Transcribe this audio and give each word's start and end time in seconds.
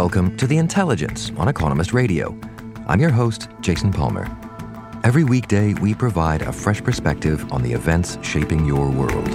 welcome 0.00 0.34
to 0.38 0.46
The 0.46 0.56
Intelligence 0.56 1.30
on 1.36 1.48
Economist 1.48 1.92
Radio. 1.92 2.34
I'm 2.88 3.00
your 3.00 3.10
host, 3.10 3.48
Jason 3.60 3.92
Palmer. 3.92 4.24
Every 5.04 5.24
weekday, 5.24 5.74
we 5.74 5.92
provide 5.92 6.40
a 6.40 6.50
fresh 6.50 6.82
perspective 6.82 7.52
on 7.52 7.62
the 7.62 7.74
events 7.74 8.16
shaping 8.22 8.64
your 8.64 8.88
world. 8.90 9.28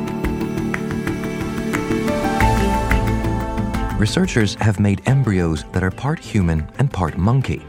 Researchers 4.00 4.56
have 4.56 4.80
made 4.80 5.08
embryos 5.08 5.64
that 5.72 5.84
are 5.84 5.92
part 5.92 6.18
human 6.18 6.68
and 6.80 6.92
part 6.92 7.16
monkey. 7.16 7.64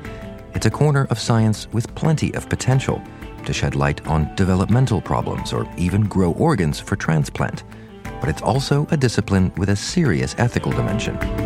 It's 0.55 0.65
a 0.65 0.71
corner 0.71 1.07
of 1.11 1.19
science 1.19 1.71
with 1.75 1.95
plenty 1.97 2.33
of 2.33 2.49
potential 2.49 3.03
to 3.45 3.53
shed 3.53 3.75
light 3.75 4.07
on 4.07 4.35
developmental 4.37 5.03
problems 5.03 5.53
or 5.53 5.71
even 5.77 6.05
grow 6.05 6.33
organs 6.33 6.81
for 6.81 6.97
transplant. 6.97 7.63
But 8.21 8.31
it's 8.31 8.41
also 8.41 8.87
a 8.91 8.97
discipline 8.97 9.53
with 9.59 9.69
a 9.69 9.77
serious 9.77 10.35
ethical 10.39 10.73
dimension. 10.73 11.46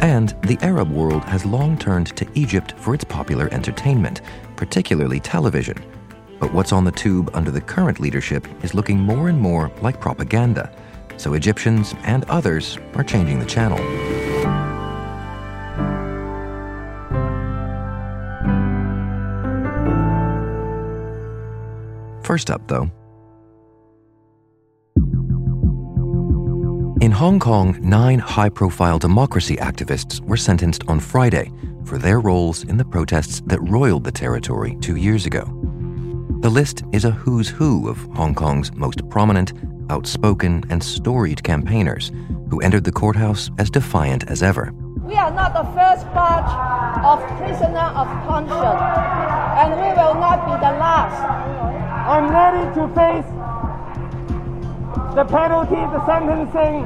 And 0.00 0.36
the 0.42 0.58
Arab 0.62 0.90
world 0.90 1.24
has 1.24 1.44
long 1.44 1.76
turned 1.76 2.16
to 2.16 2.26
Egypt 2.34 2.74
for 2.78 2.94
its 2.94 3.04
popular 3.04 3.48
entertainment, 3.52 4.20
particularly 4.56 5.18
television. 5.18 5.76
But 6.38 6.52
what's 6.52 6.72
on 6.72 6.84
the 6.84 6.92
tube 6.92 7.30
under 7.34 7.50
the 7.50 7.60
current 7.60 7.98
leadership 7.98 8.46
is 8.62 8.74
looking 8.74 8.98
more 8.98 9.28
and 9.28 9.40
more 9.40 9.72
like 9.82 10.00
propaganda. 10.00 10.72
So 11.16 11.34
Egyptians 11.34 11.94
and 12.04 12.24
others 12.26 12.78
are 12.94 13.02
changing 13.02 13.40
the 13.40 13.46
channel. 13.46 13.78
First 22.22 22.50
up, 22.50 22.60
though, 22.68 22.90
In 27.08 27.12
Hong 27.12 27.38
Kong, 27.38 27.74
nine 27.80 28.18
high 28.18 28.50
profile 28.50 28.98
democracy 28.98 29.56
activists 29.56 30.20
were 30.20 30.36
sentenced 30.36 30.84
on 30.88 31.00
Friday 31.00 31.50
for 31.86 31.96
their 31.96 32.20
roles 32.20 32.64
in 32.64 32.76
the 32.76 32.84
protests 32.84 33.40
that 33.46 33.62
roiled 33.62 34.04
the 34.04 34.12
territory 34.12 34.76
two 34.82 34.96
years 34.96 35.24
ago. 35.24 35.44
The 36.42 36.50
list 36.50 36.84
is 36.92 37.06
a 37.06 37.10
who's 37.10 37.48
who 37.48 37.88
of 37.88 37.96
Hong 38.14 38.34
Kong's 38.34 38.74
most 38.74 39.08
prominent, 39.08 39.54
outspoken, 39.88 40.64
and 40.68 40.84
storied 40.84 41.42
campaigners 41.42 42.12
who 42.50 42.60
entered 42.60 42.84
the 42.84 42.92
courthouse 42.92 43.50
as 43.56 43.70
defiant 43.70 44.24
as 44.28 44.42
ever. 44.42 44.74
We 45.00 45.14
are 45.14 45.30
not 45.30 45.54
the 45.54 45.64
first 45.72 46.04
batch 46.12 46.52
of 47.06 47.26
prisoner 47.38 47.88
of 47.96 48.06
conscience, 48.28 48.82
and 49.56 49.70
we 49.80 49.88
will 49.96 50.12
not 50.20 50.44
be 50.44 50.52
the 50.60 50.76
last. 50.76 51.24
I'm 52.06 52.28
ready 52.30 52.64
to 52.74 52.94
face 52.94 53.37
the 55.18 55.24
penalty, 55.24 55.74
the 55.74 56.06
sentencing. 56.06 56.84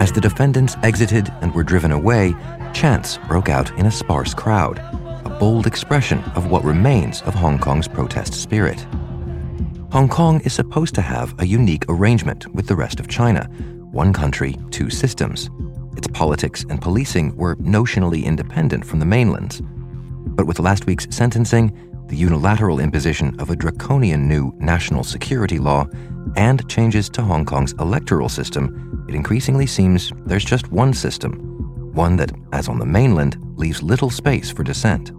As 0.00 0.10
the 0.12 0.20
defendants 0.22 0.76
exited 0.82 1.30
and 1.42 1.54
were 1.54 1.62
driven 1.62 1.92
away, 1.92 2.34
chants 2.72 3.18
broke 3.28 3.50
out 3.50 3.70
in 3.78 3.84
a 3.84 3.90
sparse 3.90 4.32
crowd, 4.32 4.78
a 5.26 5.36
bold 5.38 5.66
expression 5.66 6.20
of 6.34 6.50
what 6.50 6.64
remains 6.64 7.20
of 7.22 7.34
Hong 7.34 7.58
Kong's 7.58 7.86
protest 7.86 8.32
spirit. 8.32 8.80
Hong 9.92 10.08
Kong 10.08 10.40
is 10.40 10.54
supposed 10.54 10.94
to 10.94 11.02
have 11.02 11.38
a 11.38 11.46
unique 11.46 11.84
arrangement 11.90 12.46
with 12.54 12.66
the 12.66 12.76
rest 12.76 12.98
of 12.98 13.08
China 13.08 13.44
one 13.92 14.14
country, 14.14 14.56
two 14.70 14.88
systems. 14.88 15.50
Its 15.98 16.06
politics 16.08 16.64
and 16.70 16.80
policing 16.80 17.36
were 17.36 17.56
notionally 17.56 18.24
independent 18.24 18.86
from 18.86 19.00
the 19.00 19.06
mainland's. 19.06 19.60
But 19.60 20.46
with 20.46 20.60
last 20.60 20.86
week's 20.86 21.08
sentencing, 21.10 21.76
the 22.08 22.16
unilateral 22.16 22.80
imposition 22.80 23.38
of 23.38 23.50
a 23.50 23.56
draconian 23.56 24.26
new 24.26 24.52
national 24.58 25.04
security 25.04 25.58
law, 25.58 25.86
and 26.36 26.68
changes 26.68 27.08
to 27.10 27.22
Hong 27.22 27.44
Kong's 27.44 27.74
electoral 27.74 28.28
system, 28.28 29.04
it 29.08 29.14
increasingly 29.14 29.66
seems 29.66 30.12
there's 30.26 30.44
just 30.44 30.70
one 30.72 30.92
system, 30.92 31.92
one 31.94 32.16
that, 32.16 32.32
as 32.52 32.68
on 32.68 32.78
the 32.78 32.86
mainland, 32.86 33.36
leaves 33.56 33.82
little 33.82 34.10
space 34.10 34.50
for 34.50 34.62
dissent. 34.62 35.12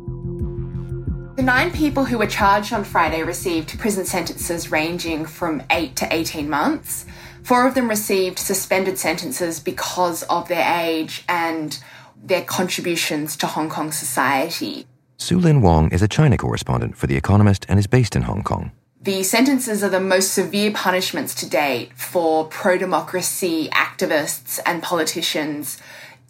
The 1.35 1.43
nine 1.43 1.71
people 1.71 2.03
who 2.03 2.17
were 2.17 2.27
charged 2.27 2.73
on 2.73 2.83
Friday 2.83 3.23
received 3.23 3.79
prison 3.79 4.05
sentences 4.05 4.71
ranging 4.71 5.25
from 5.25 5.63
8 5.69 5.95
to 5.95 6.13
18 6.13 6.49
months. 6.49 7.05
Four 7.43 7.65
of 7.65 7.75
them 7.75 7.89
received 7.89 8.37
suspended 8.37 8.97
sentences 8.97 9.59
because 9.59 10.23
of 10.23 10.49
their 10.49 10.81
age 10.83 11.23
and 11.29 11.79
their 12.21 12.43
contributions 12.43 13.37
to 13.37 13.47
Hong 13.47 13.69
Kong 13.69 13.91
society. 13.91 14.85
Sue 15.21 15.37
Lin 15.37 15.61
Wong 15.61 15.91
is 15.91 16.01
a 16.01 16.07
China 16.07 16.37
correspondent 16.37 16.95
for 16.95 17.05
The 17.05 17.17
Economist 17.17 17.65
and 17.67 17.77
is 17.77 17.87
based 17.87 18.15
in 18.15 18.21
Hong 18.21 18.41
Kong. 18.41 18.71
The 19.01 19.21
sentences 19.23 19.83
are 19.83 19.89
the 19.89 19.99
most 19.99 20.33
severe 20.33 20.71
punishments 20.71 21.35
to 21.35 21.49
date 21.49 21.91
for 21.93 22.45
pro 22.45 22.77
democracy 22.77 23.67
activists 23.73 24.59
and 24.65 24.81
politicians 24.81 25.77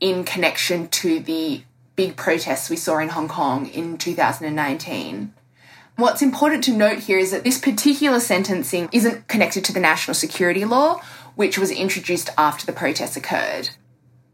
in 0.02 0.24
connection 0.24 0.88
to 0.90 1.20
the 1.20 1.62
big 1.96 2.16
protests 2.16 2.70
we 2.70 2.76
saw 2.76 2.98
in 2.98 3.10
Hong 3.10 3.28
Kong 3.28 3.68
in 3.68 3.98
2019. 4.00 5.34
What's 5.96 6.24
important 6.24 6.64
to 6.64 6.74
note 6.76 7.00
here 7.00 7.20
is 7.20 7.30
that 7.30 7.44
this 7.44 7.60
particular 7.60 8.20
sentencing 8.20 8.90
isn't 8.92 9.28
connected 9.28 9.64
to 9.66 9.74
the 9.74 9.80
national 9.80 10.16
security 10.16 10.66
law, 10.66 11.00
which 11.36 11.60
was 11.60 11.70
introduced 11.70 12.32
after 12.40 12.66
the 12.66 12.74
protests 12.74 13.16
occurred. 13.16 13.70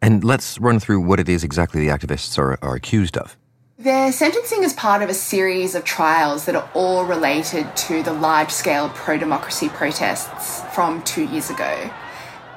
And 0.01 0.23
let's 0.23 0.57
run 0.59 0.79
through 0.79 1.01
what 1.01 1.19
it 1.19 1.27
is 1.27 1.43
exactly 1.43 1.85
the 1.85 1.91
activists 1.91 2.37
are, 2.37 2.57
are 2.61 2.75
accused 2.75 3.17
of. 3.17 3.35
Their 3.77 4.13
sentencing 4.13 4.63
is 4.63 4.71
part 4.71 5.01
of 5.01 5.09
a 5.09 5.13
series 5.13 5.75
of 5.75 5.83
trials 5.83 6.45
that 6.45 6.55
are 6.55 6.69
all 6.73 7.03
related 7.03 7.75
to 7.75 8.03
the 8.03 8.13
large 8.13 8.49
scale 8.51 8.87
pro 8.87 9.17
democracy 9.17 9.67
protests 9.67 10.61
from 10.73 11.03
two 11.03 11.25
years 11.25 11.49
ago. 11.49 11.91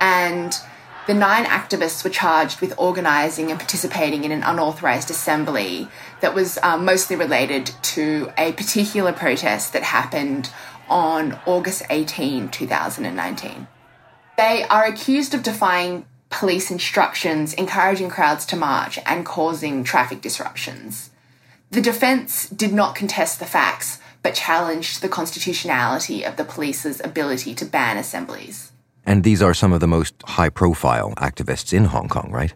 And 0.01 0.57
the 1.09 1.15
nine 1.15 1.45
activists 1.47 2.05
were 2.05 2.11
charged 2.11 2.61
with 2.61 2.73
organising 2.79 3.51
and 3.51 3.59
participating 3.59 4.23
in 4.23 4.31
an 4.31 4.45
unauthorised 4.45 5.11
assembly 5.11 5.89
that 6.21 6.37
was 6.37 6.57
um, 6.63 6.85
mostly 6.85 7.17
related 7.17 7.73
to 7.83 8.31
a 8.39 8.53
particular 8.53 9.13
protest 9.13 9.73
that 9.73 9.83
happened 9.83 10.51
on 10.89 11.37
August 11.47 11.83
18, 11.91 12.49
2019. 12.49 13.67
They 14.37 14.63
are 14.71 14.85
accused 14.85 15.35
of 15.35 15.43
defying 15.43 16.07
police 16.31 16.71
instructions, 16.71 17.55
encouraging 17.55 18.11
crowds 18.11 18.45
to 18.47 18.57
march, 18.57 18.99
and 19.07 19.25
causing 19.25 19.85
traffic 19.85 20.21
disruptions. 20.21 21.11
The 21.71 21.81
defence 21.81 22.49
did 22.49 22.73
not 22.73 22.95
contest 22.95 23.39
the 23.39 23.47
facts, 23.47 23.99
but 24.23 24.35
challenged 24.35 25.01
the 25.01 25.09
constitutionality 25.09 26.25
of 26.25 26.37
the 26.37 26.45
police's 26.45 27.01
ability 27.05 27.55
to 27.55 27.65
ban 27.65 27.97
assemblies. 27.97 28.73
And 29.07 29.25
these 29.25 29.41
are 29.41 29.55
some 29.55 29.73
of 29.73 29.81
the 29.81 29.87
most 29.87 30.15
high 30.27 30.51
profile 30.51 31.15
activists 31.17 31.73
in 31.73 31.87
Hong 31.87 32.09
Kong, 32.09 32.31
right? 32.31 32.53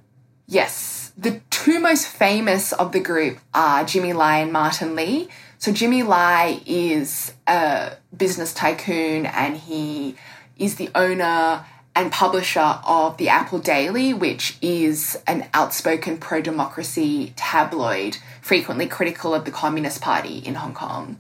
Yes. 0.47 1.13
The 1.17 1.41
two 1.51 1.79
most 1.79 2.07
famous 2.07 2.73
of 2.73 2.93
the 2.93 3.01
group 3.01 3.39
are 3.55 3.85
Jimmy 3.85 4.13
Lai 4.13 4.39
and 4.39 4.53
Martin 4.53 4.95
Lee. 4.95 5.29
So, 5.59 5.73
Jimmy 5.73 6.03
Lai 6.03 6.61
is 6.67 7.33
a 7.47 7.93
business 8.17 8.53
tycoon 8.53 9.27
and 9.27 9.57
he 9.57 10.17
is 10.57 10.77
the 10.77 10.91
owner 10.95 11.65
and 11.95 12.11
publisher 12.11 12.81
of 12.85 13.17
the 13.19 13.29
Apple 13.29 13.59
Daily, 13.59 14.15
which 14.15 14.57
is 14.63 15.19
an 15.27 15.49
outspoken 15.53 16.19
pro 16.19 16.41
democracy 16.41 17.33
tabloid, 17.37 18.19
frequently 18.41 18.87
critical 18.87 19.35
of 19.35 19.45
the 19.45 19.51
Communist 19.51 20.01
Party 20.01 20.39
in 20.39 20.55
Hong 20.55 20.75
Kong. 20.75 21.19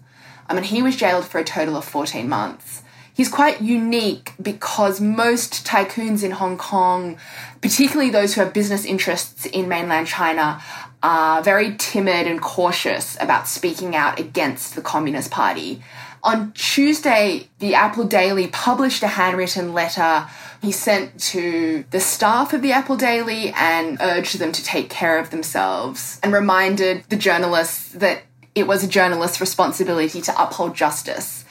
I 0.49 0.55
mean, 0.55 0.65
he 0.65 0.83
was 0.83 0.97
jailed 0.97 1.27
for 1.27 1.39
a 1.39 1.45
total 1.45 1.77
of 1.77 1.85
14 1.85 2.29
months. 2.29 2.83
He's 3.15 3.29
quite 3.29 3.61
unique 3.61 4.33
because 4.41 5.01
most 5.01 5.67
tycoons 5.67 6.25
in 6.25 6.31
Hong 6.31 6.57
Kong, 6.57 7.19
particularly 7.61 8.11
those 8.11 8.35
who 8.35 8.41
have 8.41 8.55
business 8.55 8.87
interests 8.87 9.45
in 9.45 9.69
mainland 9.69 10.07
China, 10.07 10.63
are 11.03 11.43
very 11.43 11.75
timid 11.77 12.27
and 12.27 12.41
cautious 12.41 13.19
about 13.21 13.49
speaking 13.49 13.95
out 13.95 14.19
against 14.19 14.75
the 14.75 14.81
Communist 14.81 15.31
Party. 15.31 15.83
On 16.23 16.53
Tuesday, 16.53 17.49
the 17.59 17.75
Apple 17.75 18.05
Daily 18.05 18.47
published 18.47 19.03
a 19.03 19.09
handwritten 19.09 19.75
letter 19.75 20.27
he 20.63 20.71
sent 20.71 21.19
to 21.19 21.85
the 21.91 21.99
staff 21.99 22.53
of 22.53 22.63
the 22.63 22.71
Apple 22.71 22.97
Daily 22.97 23.51
and 23.51 23.99
urged 24.01 24.39
them 24.39 24.53
to 24.53 24.63
take 24.63 24.89
care 24.89 25.19
of 25.19 25.31
themselves 25.31 26.21
and 26.23 26.33
reminded 26.33 27.03
the 27.09 27.17
journalists 27.17 27.89
that 27.89 28.23
it 28.55 28.69
was 28.69 28.85
a 28.85 28.89
journalist's 28.89 29.41
responsibility 29.41 30.21
to 30.21 30.43
uphold 30.43 30.77
justice. 30.77 31.45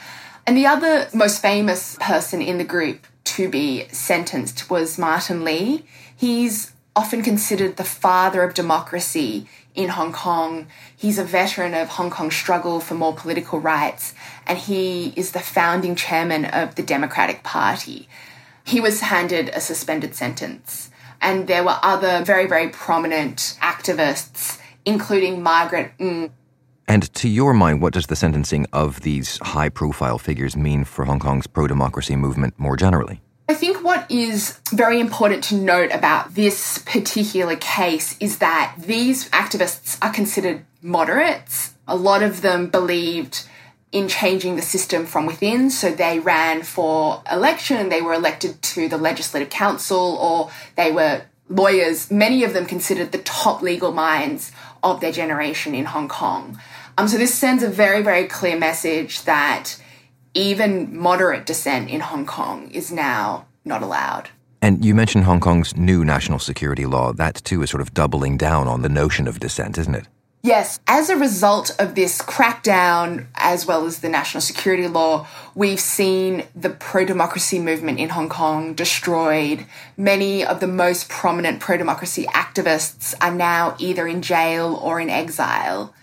And 0.47 0.55
the 0.55 0.65
other 0.65 1.09
most 1.13 1.41
famous 1.41 1.97
person 1.99 2.41
in 2.41 2.57
the 2.57 2.63
group 2.63 3.05
to 3.25 3.49
be 3.49 3.87
sentenced 3.89 4.69
was 4.69 4.97
Martin 4.97 5.43
Lee. 5.43 5.83
He's 6.15 6.71
often 6.95 7.21
considered 7.21 7.75
the 7.75 7.83
father 7.83 8.43
of 8.43 8.53
democracy 8.53 9.45
in 9.75 9.89
Hong 9.89 10.13
Kong. 10.13 10.67
He's 10.95 11.17
a 11.17 11.23
veteran 11.25 11.73
of 11.73 11.89
Hong 11.89 12.09
Kong's 12.09 12.35
struggle 12.35 12.79
for 12.79 12.95
more 12.95 13.13
political 13.13 13.59
rights, 13.59 14.13
and 14.47 14.57
he 14.57 15.13
is 15.17 15.31
the 15.31 15.39
founding 15.39 15.95
chairman 15.95 16.45
of 16.45 16.75
the 16.75 16.83
Democratic 16.83 17.43
Party. 17.43 18.07
He 18.63 18.79
was 18.79 19.01
handed 19.01 19.49
a 19.49 19.59
suspended 19.59 20.15
sentence, 20.15 20.89
and 21.21 21.47
there 21.47 21.63
were 21.63 21.77
other 21.81 22.23
very, 22.23 22.47
very 22.47 22.69
prominent 22.69 23.57
activists, 23.61 24.59
including 24.85 25.41
Margaret 25.41 25.91
Ng. 25.99 26.31
And 26.87 27.13
to 27.15 27.29
your 27.29 27.53
mind, 27.53 27.81
what 27.81 27.93
does 27.93 28.07
the 28.07 28.15
sentencing 28.15 28.65
of 28.73 29.01
these 29.01 29.37
high 29.39 29.69
profile 29.69 30.17
figures 30.17 30.57
mean 30.57 30.83
for 30.83 31.05
Hong 31.05 31.19
Kong's 31.19 31.47
pro 31.47 31.67
democracy 31.67 32.15
movement 32.15 32.59
more 32.59 32.75
generally? 32.75 33.21
I 33.47 33.53
think 33.53 33.83
what 33.83 34.09
is 34.09 34.59
very 34.71 34.99
important 34.99 35.43
to 35.45 35.55
note 35.55 35.91
about 35.91 36.35
this 36.35 36.77
particular 36.79 37.57
case 37.57 38.15
is 38.19 38.37
that 38.37 38.75
these 38.77 39.29
activists 39.31 39.97
are 40.01 40.13
considered 40.13 40.65
moderates. 40.81 41.73
A 41.87 41.95
lot 41.95 42.23
of 42.23 42.41
them 42.41 42.67
believed 42.67 43.45
in 43.91 44.07
changing 44.07 44.55
the 44.55 44.61
system 44.61 45.05
from 45.05 45.25
within, 45.25 45.69
so 45.69 45.91
they 45.91 46.19
ran 46.19 46.63
for 46.63 47.21
election, 47.29 47.89
they 47.89 48.01
were 48.01 48.13
elected 48.13 48.61
to 48.61 48.87
the 48.87 48.97
Legislative 48.97 49.49
Council, 49.49 50.17
or 50.21 50.49
they 50.75 50.91
were 50.91 51.23
lawyers, 51.49 52.09
many 52.09 52.43
of 52.43 52.53
them 52.53 52.65
considered 52.65 53.11
the 53.11 53.17
top 53.19 53.61
legal 53.61 53.91
minds 53.91 54.51
of 54.83 55.01
their 55.01 55.11
generation 55.11 55.75
in 55.75 55.85
Hong 55.85 56.07
Kong. 56.07 56.59
Um, 56.97 57.07
so 57.07 57.17
this 57.17 57.33
sends 57.33 57.63
a 57.63 57.69
very, 57.69 58.01
very 58.01 58.27
clear 58.27 58.57
message 58.57 59.23
that 59.23 59.75
even 60.33 60.97
moderate 60.97 61.45
dissent 61.45 61.89
in 61.89 61.99
Hong 61.99 62.25
Kong 62.25 62.71
is 62.71 62.91
now 62.91 63.45
not 63.65 63.83
allowed. 63.83 64.29
And 64.61 64.85
you 64.85 64.93
mentioned 64.93 65.25
Hong 65.25 65.39
Kong's 65.39 65.75
new 65.75 66.05
national 66.05 66.39
security 66.39 66.85
law. 66.85 67.11
That 67.11 67.35
too 67.43 67.61
is 67.63 67.69
sort 67.69 67.81
of 67.81 67.93
doubling 67.93 68.37
down 68.37 68.67
on 68.67 68.83
the 68.83 68.89
notion 68.89 69.27
of 69.27 69.39
dissent, 69.39 69.77
isn't 69.77 69.95
it? 69.95 70.07
Yes, 70.43 70.79
as 70.87 71.09
a 71.09 71.17
result 71.17 71.69
of 71.77 71.93
this 71.93 72.19
crackdown, 72.19 73.27
as 73.35 73.67
well 73.67 73.85
as 73.85 73.99
the 73.99 74.09
national 74.09 74.41
security 74.41 74.87
law, 74.87 75.27
we've 75.53 75.79
seen 75.79 76.45
the 76.55 76.71
pro 76.71 77.05
democracy 77.05 77.59
movement 77.59 77.99
in 77.99 78.09
Hong 78.09 78.27
Kong 78.27 78.73
destroyed. 78.73 79.67
Many 79.97 80.43
of 80.43 80.59
the 80.59 80.67
most 80.67 81.09
prominent 81.09 81.59
pro 81.59 81.77
democracy 81.77 82.25
activists 82.25 83.13
are 83.21 83.33
now 83.33 83.75
either 83.77 84.07
in 84.07 84.23
jail 84.23 84.79
or 84.81 84.99
in 84.99 85.11
exile. 85.11 85.93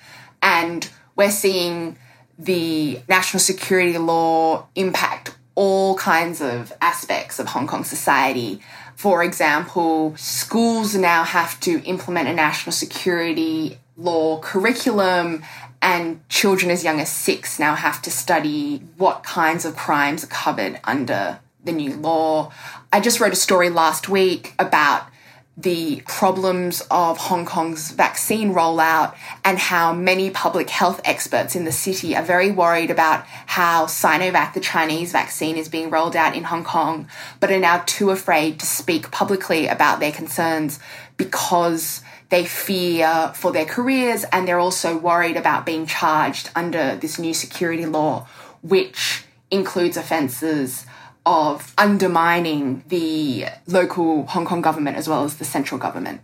And 0.40 0.88
we're 1.16 1.32
seeing 1.32 1.98
the 2.38 3.00
national 3.08 3.40
security 3.40 3.98
law 3.98 4.68
impact 4.76 5.34
all 5.56 5.96
kinds 5.96 6.40
of 6.40 6.72
aspects 6.80 7.40
of 7.40 7.48
Hong 7.48 7.66
Kong 7.66 7.82
society. 7.82 8.60
For 8.94 9.24
example, 9.24 10.16
schools 10.16 10.94
now 10.94 11.24
have 11.24 11.58
to 11.60 11.82
implement 11.82 12.28
a 12.28 12.32
national 12.32 12.72
security 12.72 13.78
law 13.98 14.38
curriculum, 14.40 15.42
and 15.82 16.26
children 16.28 16.70
as 16.70 16.82
young 16.82 17.00
as 17.00 17.10
six 17.10 17.58
now 17.58 17.74
have 17.74 18.02
to 18.02 18.10
study 18.10 18.78
what 18.96 19.22
kinds 19.22 19.64
of 19.64 19.76
crimes 19.76 20.24
are 20.24 20.28
covered 20.28 20.80
under 20.84 21.40
the 21.64 21.72
new 21.72 21.94
law. 21.94 22.52
I 22.92 23.00
just 23.00 23.20
wrote 23.20 23.32
a 23.32 23.36
story 23.36 23.70
last 23.70 24.08
week 24.08 24.54
about 24.58 25.08
the 25.56 26.00
problems 26.06 26.82
of 26.88 27.18
Hong 27.18 27.44
Kong's 27.44 27.90
vaccine 27.90 28.54
rollout 28.54 29.16
and 29.44 29.58
how 29.58 29.92
many 29.92 30.30
public 30.30 30.70
health 30.70 31.00
experts 31.04 31.56
in 31.56 31.64
the 31.64 31.72
city 31.72 32.14
are 32.14 32.22
very 32.22 32.52
worried 32.52 32.92
about 32.92 33.26
how 33.26 33.86
Sinovac, 33.86 34.54
the 34.54 34.60
Chinese 34.60 35.10
vaccine, 35.10 35.56
is 35.56 35.68
being 35.68 35.90
rolled 35.90 36.14
out 36.14 36.36
in 36.36 36.44
Hong 36.44 36.62
Kong, 36.62 37.08
but 37.40 37.50
are 37.50 37.58
now 37.58 37.82
too 37.86 38.10
afraid 38.10 38.60
to 38.60 38.66
speak 38.66 39.10
publicly 39.10 39.66
about 39.66 39.98
their 39.98 40.12
concerns 40.12 40.78
because 41.16 42.02
they 42.30 42.44
fear 42.44 43.32
for 43.34 43.52
their 43.52 43.64
careers 43.64 44.24
and 44.32 44.46
they're 44.46 44.58
also 44.58 44.96
worried 44.96 45.36
about 45.36 45.64
being 45.64 45.86
charged 45.86 46.50
under 46.54 46.96
this 46.96 47.18
new 47.18 47.34
security 47.34 47.86
law, 47.86 48.26
which 48.62 49.24
includes 49.50 49.96
offences 49.96 50.84
of 51.24 51.74
undermining 51.78 52.82
the 52.88 53.46
local 53.66 54.26
Hong 54.26 54.44
Kong 54.46 54.60
government 54.60 54.96
as 54.96 55.08
well 55.08 55.24
as 55.24 55.36
the 55.36 55.44
central 55.44 55.78
government. 55.78 56.20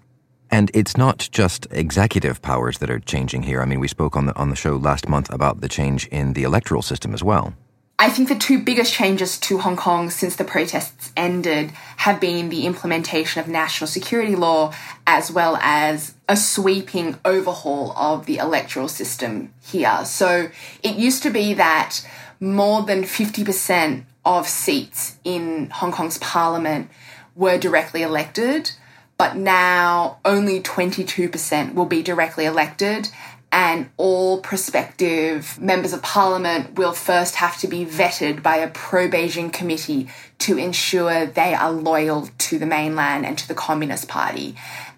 And 0.51 0.71
it's 0.73 0.97
not 0.97 1.29
just 1.33 1.67
executive 1.71 2.41
powers 2.41 2.79
that 2.79 2.91
are 2.91 3.01
changing 3.01 3.43
here. 3.43 3.61
I 3.61 3.65
mean, 3.65 3.81
we 3.81 3.89
spoke 3.89 4.17
on 4.17 4.27
the 4.27 4.37
on 4.37 4.51
the 4.51 4.56
show 4.56 4.77
last 4.77 5.09
month 5.09 5.33
about 5.33 5.61
the 5.61 5.69
change 5.69 6.06
in 6.09 6.35
the 6.35 6.45
electoral 6.45 6.83
system 6.83 7.12
as 7.12 7.25
well. 7.25 7.55
I 7.96 8.11
think 8.11 8.29
the 8.29 8.35
two 8.35 8.62
biggest 8.62 8.93
changes 8.93 9.38
to 9.38 9.58
Hong 9.58 9.76
Kong 9.76 10.11
since 10.11 10.35
the 10.35 10.44
protests 10.44 11.12
ended 11.17 11.70
have 11.99 12.20
been 12.20 12.49
the 12.49 12.67
implementation 12.67 13.41
of 13.41 13.46
national 13.46 13.87
security 13.87 14.35
law 14.35 14.75
as 15.06 15.31
well 15.31 15.56
as 15.61 16.14
a 16.29 16.37
sweeping 16.37 17.17
overhaul 17.25 17.93
of 17.93 18.26
the 18.26 18.38
electoral 18.38 18.88
system 18.88 19.55
here. 19.62 20.05
So 20.05 20.50
it 20.82 20.96
used 20.96 21.23
to 21.23 21.31
be 21.31 21.55
that 21.55 22.06
more 22.41 22.82
than 22.82 23.05
50% 23.05 24.05
of 24.25 24.49
seats 24.49 25.17
in 25.23 25.70
Hong 25.70 25.93
Kong's 25.93 26.19
parliament 26.19 26.91
were 27.37 27.58
directly 27.58 28.02
elected, 28.02 28.73
but 29.17 29.37
now 29.37 30.19
only 30.25 30.61
22% 30.61 31.75
will 31.75 31.87
be 31.87 32.02
directly 32.02 32.44
elected. 32.44 33.08
And 33.55 33.91
all 33.99 34.41
prospective 34.41 35.61
members 35.61 35.93
of 35.93 36.03
parliament 36.03 36.75
will 36.75 36.93
first 36.93 37.37
have 37.37 37.56
to 37.59 37.69
be 37.69 37.87
vetted 37.87 38.43
by 38.43 38.56
a 38.56 38.69
pro 38.69 39.09
Beijing 39.09 39.53
committee 39.53 40.09
to 40.41 40.59
ensure 40.59 41.25
they 41.25 41.55
are 41.55 41.71
loyal 41.71 42.29
to 42.39 42.59
the 42.59 42.67
mainland 42.67 43.25
and 43.25 43.39
to 43.39 43.47
the 43.47 43.55
Communist 43.55 44.09
Party. 44.09 44.56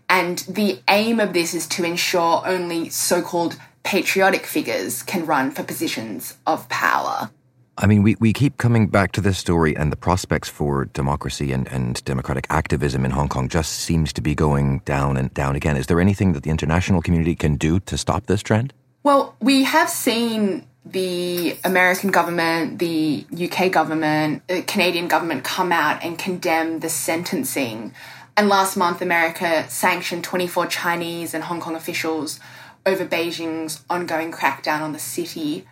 And 0.08 0.38
the 0.48 0.80
aim 0.88 1.20
of 1.20 1.34
this 1.34 1.52
is 1.52 1.66
to 1.66 1.84
ensure 1.84 2.42
only 2.46 2.88
so 2.88 3.20
called 3.20 3.58
patriotic 3.82 4.46
figures 4.46 5.02
can 5.02 5.26
run 5.26 5.50
for 5.50 5.62
positions 5.62 6.38
of 6.46 6.66
power. 6.70 7.30
I 7.78 7.86
mean, 7.86 8.02
we, 8.02 8.16
we 8.18 8.32
keep 8.32 8.56
coming 8.56 8.88
back 8.88 9.12
to 9.12 9.20
this 9.20 9.36
story, 9.36 9.76
and 9.76 9.92
the 9.92 9.96
prospects 9.96 10.48
for 10.48 10.86
democracy 10.86 11.52
and, 11.52 11.68
and 11.68 12.02
democratic 12.04 12.46
activism 12.48 13.04
in 13.04 13.10
Hong 13.10 13.28
Kong 13.28 13.48
just 13.48 13.72
seems 13.72 14.14
to 14.14 14.22
be 14.22 14.34
going 14.34 14.78
down 14.80 15.18
and 15.18 15.32
down 15.34 15.56
again. 15.56 15.76
Is 15.76 15.86
there 15.86 16.00
anything 16.00 16.32
that 16.32 16.42
the 16.42 16.50
international 16.50 17.02
community 17.02 17.34
can 17.34 17.56
do 17.56 17.78
to 17.80 17.98
stop 17.98 18.26
this 18.26 18.42
trend? 18.42 18.72
Well, 19.02 19.36
we 19.40 19.64
have 19.64 19.90
seen 19.90 20.66
the 20.86 21.58
American 21.64 22.10
government, 22.10 22.78
the 22.78 23.26
UK 23.30 23.70
government, 23.70 24.46
the 24.48 24.62
Canadian 24.62 25.08
government 25.08 25.44
come 25.44 25.70
out 25.70 26.02
and 26.02 26.18
condemn 26.18 26.80
the 26.80 26.88
sentencing. 26.88 27.92
And 28.38 28.48
last 28.48 28.76
month, 28.76 29.02
America 29.02 29.68
sanctioned 29.68 30.24
24 30.24 30.66
Chinese 30.68 31.34
and 31.34 31.44
Hong 31.44 31.60
Kong 31.60 31.74
officials 31.74 32.40
over 32.86 33.04
Beijing's 33.04 33.84
ongoing 33.90 34.32
crackdown 34.32 34.80
on 34.80 34.92
the 34.92 34.98
city. 34.98 35.66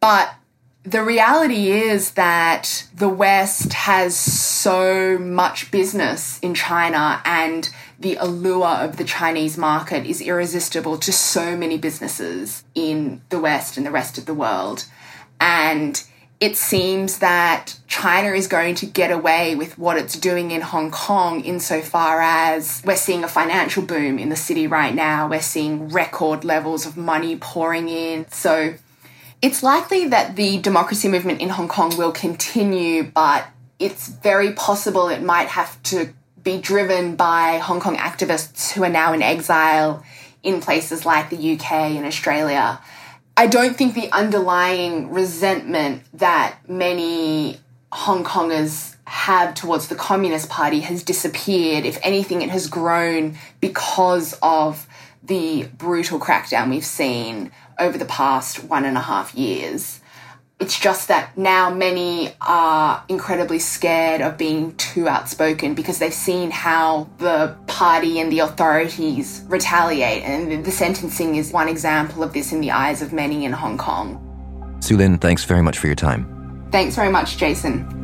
But 0.00 0.34
the 0.84 1.02
reality 1.02 1.70
is 1.70 2.12
that 2.12 2.86
the 2.94 3.08
West 3.08 3.72
has 3.72 4.14
so 4.14 5.16
much 5.18 5.70
business 5.70 6.38
in 6.40 6.54
China 6.54 7.22
and 7.24 7.70
the 7.98 8.16
allure 8.16 8.66
of 8.66 8.98
the 8.98 9.04
Chinese 9.04 9.56
market 9.56 10.04
is 10.04 10.20
irresistible 10.20 10.98
to 10.98 11.10
so 11.10 11.56
many 11.56 11.78
businesses 11.78 12.64
in 12.74 13.22
the 13.30 13.40
West 13.40 13.78
and 13.78 13.86
the 13.86 13.90
rest 13.90 14.18
of 14.18 14.26
the 14.26 14.34
world. 14.34 14.84
And 15.40 16.04
it 16.38 16.56
seems 16.56 17.20
that 17.20 17.78
China 17.86 18.32
is 18.32 18.46
going 18.46 18.74
to 18.74 18.86
get 18.86 19.10
away 19.10 19.54
with 19.54 19.78
what 19.78 19.96
it's 19.96 20.18
doing 20.18 20.50
in 20.50 20.60
Hong 20.60 20.90
Kong 20.90 21.42
insofar 21.42 22.20
as 22.20 22.82
we're 22.84 22.96
seeing 22.96 23.24
a 23.24 23.28
financial 23.28 23.82
boom 23.82 24.18
in 24.18 24.28
the 24.28 24.36
city 24.36 24.66
right 24.66 24.94
now. 24.94 25.28
We're 25.28 25.40
seeing 25.40 25.88
record 25.88 26.44
levels 26.44 26.84
of 26.84 26.98
money 26.98 27.36
pouring 27.36 27.88
in. 27.88 28.28
So 28.30 28.74
it's 29.44 29.62
likely 29.62 30.08
that 30.08 30.36
the 30.36 30.56
democracy 30.56 31.06
movement 31.06 31.42
in 31.42 31.50
Hong 31.50 31.68
Kong 31.68 31.94
will 31.98 32.12
continue, 32.12 33.02
but 33.02 33.46
it's 33.78 34.08
very 34.08 34.54
possible 34.54 35.10
it 35.10 35.22
might 35.22 35.48
have 35.48 35.82
to 35.82 36.14
be 36.42 36.58
driven 36.58 37.14
by 37.14 37.58
Hong 37.58 37.78
Kong 37.78 37.98
activists 37.98 38.72
who 38.72 38.82
are 38.84 38.88
now 38.88 39.12
in 39.12 39.20
exile 39.20 40.02
in 40.42 40.62
places 40.62 41.04
like 41.04 41.28
the 41.28 41.36
UK 41.52 41.72
and 41.72 42.06
Australia. 42.06 42.80
I 43.36 43.46
don't 43.46 43.76
think 43.76 43.94
the 43.94 44.10
underlying 44.12 45.10
resentment 45.10 46.04
that 46.14 46.56
many 46.66 47.58
Hong 47.92 48.24
Kongers 48.24 48.96
have 49.06 49.54
towards 49.54 49.88
the 49.88 49.94
Communist 49.94 50.48
Party 50.48 50.80
has 50.80 51.02
disappeared. 51.02 51.84
If 51.84 51.98
anything, 52.02 52.40
it 52.40 52.48
has 52.48 52.66
grown 52.66 53.36
because 53.60 54.38
of 54.40 54.86
the 55.22 55.64
brutal 55.76 56.18
crackdown 56.18 56.70
we've 56.70 56.84
seen 56.84 57.50
over 57.78 57.98
the 57.98 58.04
past 58.04 58.64
one 58.64 58.84
and 58.84 58.96
a 58.96 59.00
half 59.00 59.34
years. 59.34 60.00
It's 60.60 60.78
just 60.78 61.08
that 61.08 61.36
now 61.36 61.68
many 61.68 62.32
are 62.40 63.04
incredibly 63.08 63.58
scared 63.58 64.20
of 64.20 64.38
being 64.38 64.76
too 64.76 65.08
outspoken 65.08 65.74
because 65.74 65.98
they've 65.98 66.14
seen 66.14 66.50
how 66.50 67.08
the 67.18 67.56
party 67.66 68.20
and 68.20 68.30
the 68.30 68.38
authorities 68.38 69.42
retaliate. 69.48 70.22
And 70.22 70.64
the 70.64 70.70
sentencing 70.70 71.34
is 71.34 71.52
one 71.52 71.68
example 71.68 72.22
of 72.22 72.32
this 72.32 72.52
in 72.52 72.60
the 72.60 72.70
eyes 72.70 73.02
of 73.02 73.12
many 73.12 73.44
in 73.44 73.52
Hong 73.52 73.76
Kong. 73.76 74.78
Sue 74.80 74.96
Lin, 74.96 75.18
thanks 75.18 75.44
very 75.44 75.62
much 75.62 75.78
for 75.78 75.86
your 75.88 75.96
time. 75.96 76.68
Thanks 76.70 76.94
very 76.94 77.10
much, 77.10 77.36
Jason. 77.36 78.03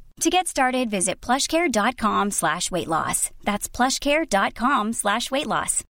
To 0.21 0.29
get 0.29 0.47
started, 0.47 0.91
visit 0.91 1.19
plushcare.com 1.19 2.29
slash 2.29 2.69
weight 2.69 2.87
loss. 2.87 3.31
That's 3.43 3.67
plushcare.com 3.67 4.93
slash 4.93 5.31
weight 5.31 5.47
loss. 5.47 5.83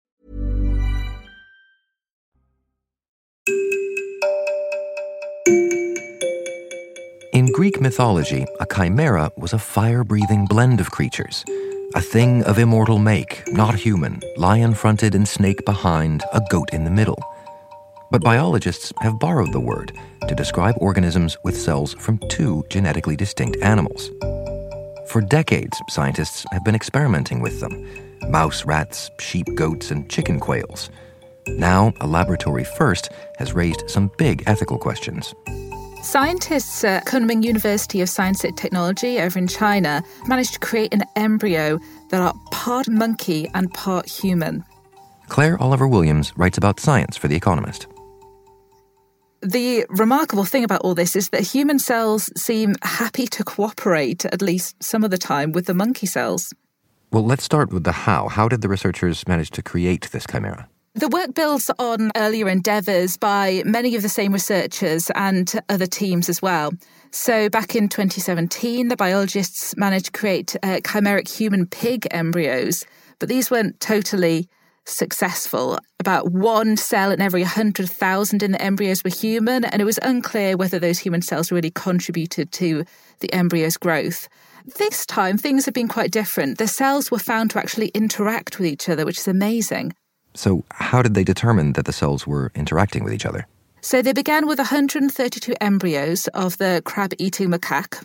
In 7.34 7.52
Greek 7.52 7.78
mythology, 7.78 8.46
a 8.58 8.64
chimera 8.64 9.30
was 9.36 9.52
a 9.52 9.58
fire 9.58 10.02
breathing 10.02 10.46
blend 10.46 10.80
of 10.80 10.90
creatures. 10.90 11.44
A 11.94 12.00
thing 12.00 12.42
of 12.44 12.58
immortal 12.58 12.98
make, 12.98 13.42
not 13.48 13.74
human, 13.74 14.22
lion 14.38 14.72
fronted 14.72 15.14
and 15.14 15.28
snake 15.28 15.62
behind, 15.66 16.24
a 16.32 16.40
goat 16.48 16.70
in 16.72 16.84
the 16.84 16.90
middle. 16.90 17.22
But 18.12 18.22
biologists 18.22 18.92
have 19.00 19.18
borrowed 19.18 19.52
the 19.52 19.60
word 19.60 19.98
to 20.28 20.34
describe 20.34 20.74
organisms 20.76 21.38
with 21.44 21.56
cells 21.56 21.94
from 21.94 22.18
two 22.28 22.62
genetically 22.68 23.16
distinct 23.16 23.56
animals. 23.62 24.10
For 25.08 25.22
decades, 25.22 25.80
scientists 25.88 26.44
have 26.52 26.62
been 26.62 26.74
experimenting 26.74 27.40
with 27.40 27.58
them 27.60 27.72
mouse, 28.30 28.66
rats, 28.66 29.10
sheep, 29.18 29.46
goats, 29.54 29.90
and 29.90 30.10
chicken 30.10 30.38
quails. 30.38 30.90
Now, 31.46 31.94
a 32.02 32.06
laboratory 32.06 32.64
first 32.64 33.08
has 33.38 33.54
raised 33.54 33.88
some 33.88 34.10
big 34.18 34.42
ethical 34.46 34.76
questions. 34.76 35.34
Scientists 36.02 36.84
at 36.84 37.06
Kunming 37.06 37.42
University 37.42 38.02
of 38.02 38.10
Science 38.10 38.44
and 38.44 38.56
Technology 38.58 39.20
over 39.20 39.38
in 39.38 39.48
China 39.48 40.04
managed 40.26 40.52
to 40.52 40.60
create 40.60 40.92
an 40.92 41.04
embryo 41.16 41.78
that 42.10 42.20
are 42.20 42.34
part 42.50 42.90
monkey 42.90 43.48
and 43.54 43.72
part 43.72 44.06
human. 44.06 44.64
Claire 45.28 45.56
Oliver 45.62 45.88
Williams 45.88 46.36
writes 46.36 46.58
about 46.58 46.78
science 46.78 47.16
for 47.16 47.26
The 47.26 47.36
Economist. 47.36 47.86
The 49.42 49.84
remarkable 49.88 50.44
thing 50.44 50.62
about 50.62 50.82
all 50.82 50.94
this 50.94 51.16
is 51.16 51.30
that 51.30 51.42
human 51.42 51.80
cells 51.80 52.30
seem 52.36 52.76
happy 52.82 53.26
to 53.26 53.42
cooperate, 53.42 54.24
at 54.26 54.40
least 54.40 54.80
some 54.80 55.02
of 55.02 55.10
the 55.10 55.18
time, 55.18 55.50
with 55.50 55.66
the 55.66 55.74
monkey 55.74 56.06
cells. 56.06 56.54
Well, 57.10 57.24
let's 57.24 57.42
start 57.42 57.72
with 57.72 57.82
the 57.82 57.90
how. 57.92 58.28
How 58.28 58.48
did 58.48 58.62
the 58.62 58.68
researchers 58.68 59.26
manage 59.26 59.50
to 59.50 59.62
create 59.62 60.08
this 60.12 60.26
chimera? 60.30 60.68
The 60.94 61.08
work 61.08 61.34
builds 61.34 61.70
on 61.80 62.12
earlier 62.14 62.48
endeavours 62.48 63.16
by 63.16 63.62
many 63.66 63.96
of 63.96 64.02
the 64.02 64.08
same 64.08 64.32
researchers 64.32 65.10
and 65.16 65.52
other 65.68 65.86
teams 65.86 66.28
as 66.28 66.40
well. 66.40 66.70
So, 67.10 67.48
back 67.48 67.74
in 67.74 67.88
2017, 67.88 68.88
the 68.88 68.96
biologists 68.96 69.76
managed 69.76 70.06
to 70.06 70.12
create 70.12 70.54
uh, 70.62 70.80
chimeric 70.84 71.28
human 71.28 71.66
pig 71.66 72.06
embryos, 72.12 72.84
but 73.18 73.28
these 73.28 73.50
weren't 73.50 73.80
totally 73.80 74.48
successful. 74.84 75.78
About 76.00 76.32
one 76.32 76.76
cell 76.76 77.10
in 77.10 77.20
every 77.20 77.42
100,000 77.42 78.42
in 78.42 78.52
the 78.52 78.62
embryos 78.62 79.04
were 79.04 79.10
human, 79.10 79.64
and 79.64 79.80
it 79.80 79.84
was 79.84 79.98
unclear 80.02 80.56
whether 80.56 80.78
those 80.78 80.98
human 80.98 81.22
cells 81.22 81.52
really 81.52 81.70
contributed 81.70 82.52
to 82.52 82.84
the 83.20 83.32
embryo's 83.32 83.76
growth. 83.76 84.28
This 84.78 85.04
time, 85.06 85.38
things 85.38 85.64
have 85.64 85.74
been 85.74 85.88
quite 85.88 86.12
different. 86.12 86.58
The 86.58 86.68
cells 86.68 87.10
were 87.10 87.18
found 87.18 87.50
to 87.50 87.58
actually 87.58 87.88
interact 87.88 88.58
with 88.58 88.66
each 88.66 88.88
other, 88.88 89.04
which 89.04 89.18
is 89.18 89.28
amazing. 89.28 89.94
So, 90.34 90.64
how 90.70 91.02
did 91.02 91.14
they 91.14 91.24
determine 91.24 91.72
that 91.74 91.84
the 91.84 91.92
cells 91.92 92.26
were 92.26 92.52
interacting 92.54 93.04
with 93.04 93.12
each 93.12 93.26
other? 93.26 93.46
So, 93.80 94.02
they 94.02 94.12
began 94.12 94.46
with 94.46 94.58
132 94.58 95.54
embryos 95.60 96.28
of 96.28 96.58
the 96.58 96.80
crab 96.84 97.12
eating 97.18 97.50
macaque, 97.50 98.04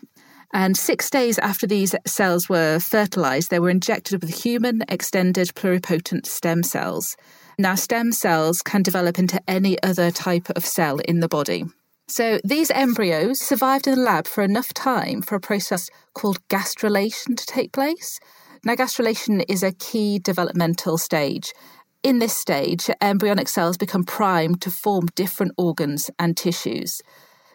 and 0.53 0.77
six 0.77 1.09
days 1.09 1.37
after 1.39 1.67
these 1.67 1.93
cells 2.05 2.47
were 2.47 2.79
fertilized, 2.79 3.49
they 3.49 3.59
were 3.59 3.69
injected 3.69 4.21
with 4.21 4.43
human 4.43 4.83
extended 4.87 5.49
pluripotent 5.49 6.25
stem 6.25 6.63
cells. 6.63 7.17
Now, 7.59 7.75
stem 7.75 8.11
cells 8.11 8.61
can 8.61 8.81
develop 8.81 9.19
into 9.19 9.41
any 9.47 9.81
other 9.83 10.11
type 10.11 10.49
of 10.55 10.65
cell 10.65 10.99
in 10.99 11.19
the 11.19 11.27
body. 11.27 11.65
So, 12.07 12.39
these 12.45 12.71
embryos 12.71 13.41
survived 13.41 13.87
in 13.87 13.95
the 13.95 14.01
lab 14.01 14.27
for 14.27 14.41
enough 14.41 14.73
time 14.73 15.21
for 15.21 15.35
a 15.35 15.41
process 15.41 15.89
called 16.13 16.39
gastrulation 16.47 17.35
to 17.35 17.45
take 17.45 17.73
place. 17.73 18.19
Now, 18.63 18.75
gastrulation 18.75 19.43
is 19.49 19.63
a 19.63 19.73
key 19.73 20.19
developmental 20.19 20.97
stage. 20.97 21.51
In 22.03 22.19
this 22.19 22.37
stage, 22.37 22.89
embryonic 23.01 23.49
cells 23.49 23.75
become 23.75 24.05
primed 24.05 24.61
to 24.61 24.71
form 24.71 25.07
different 25.15 25.51
organs 25.57 26.09
and 26.17 26.37
tissues. 26.37 27.01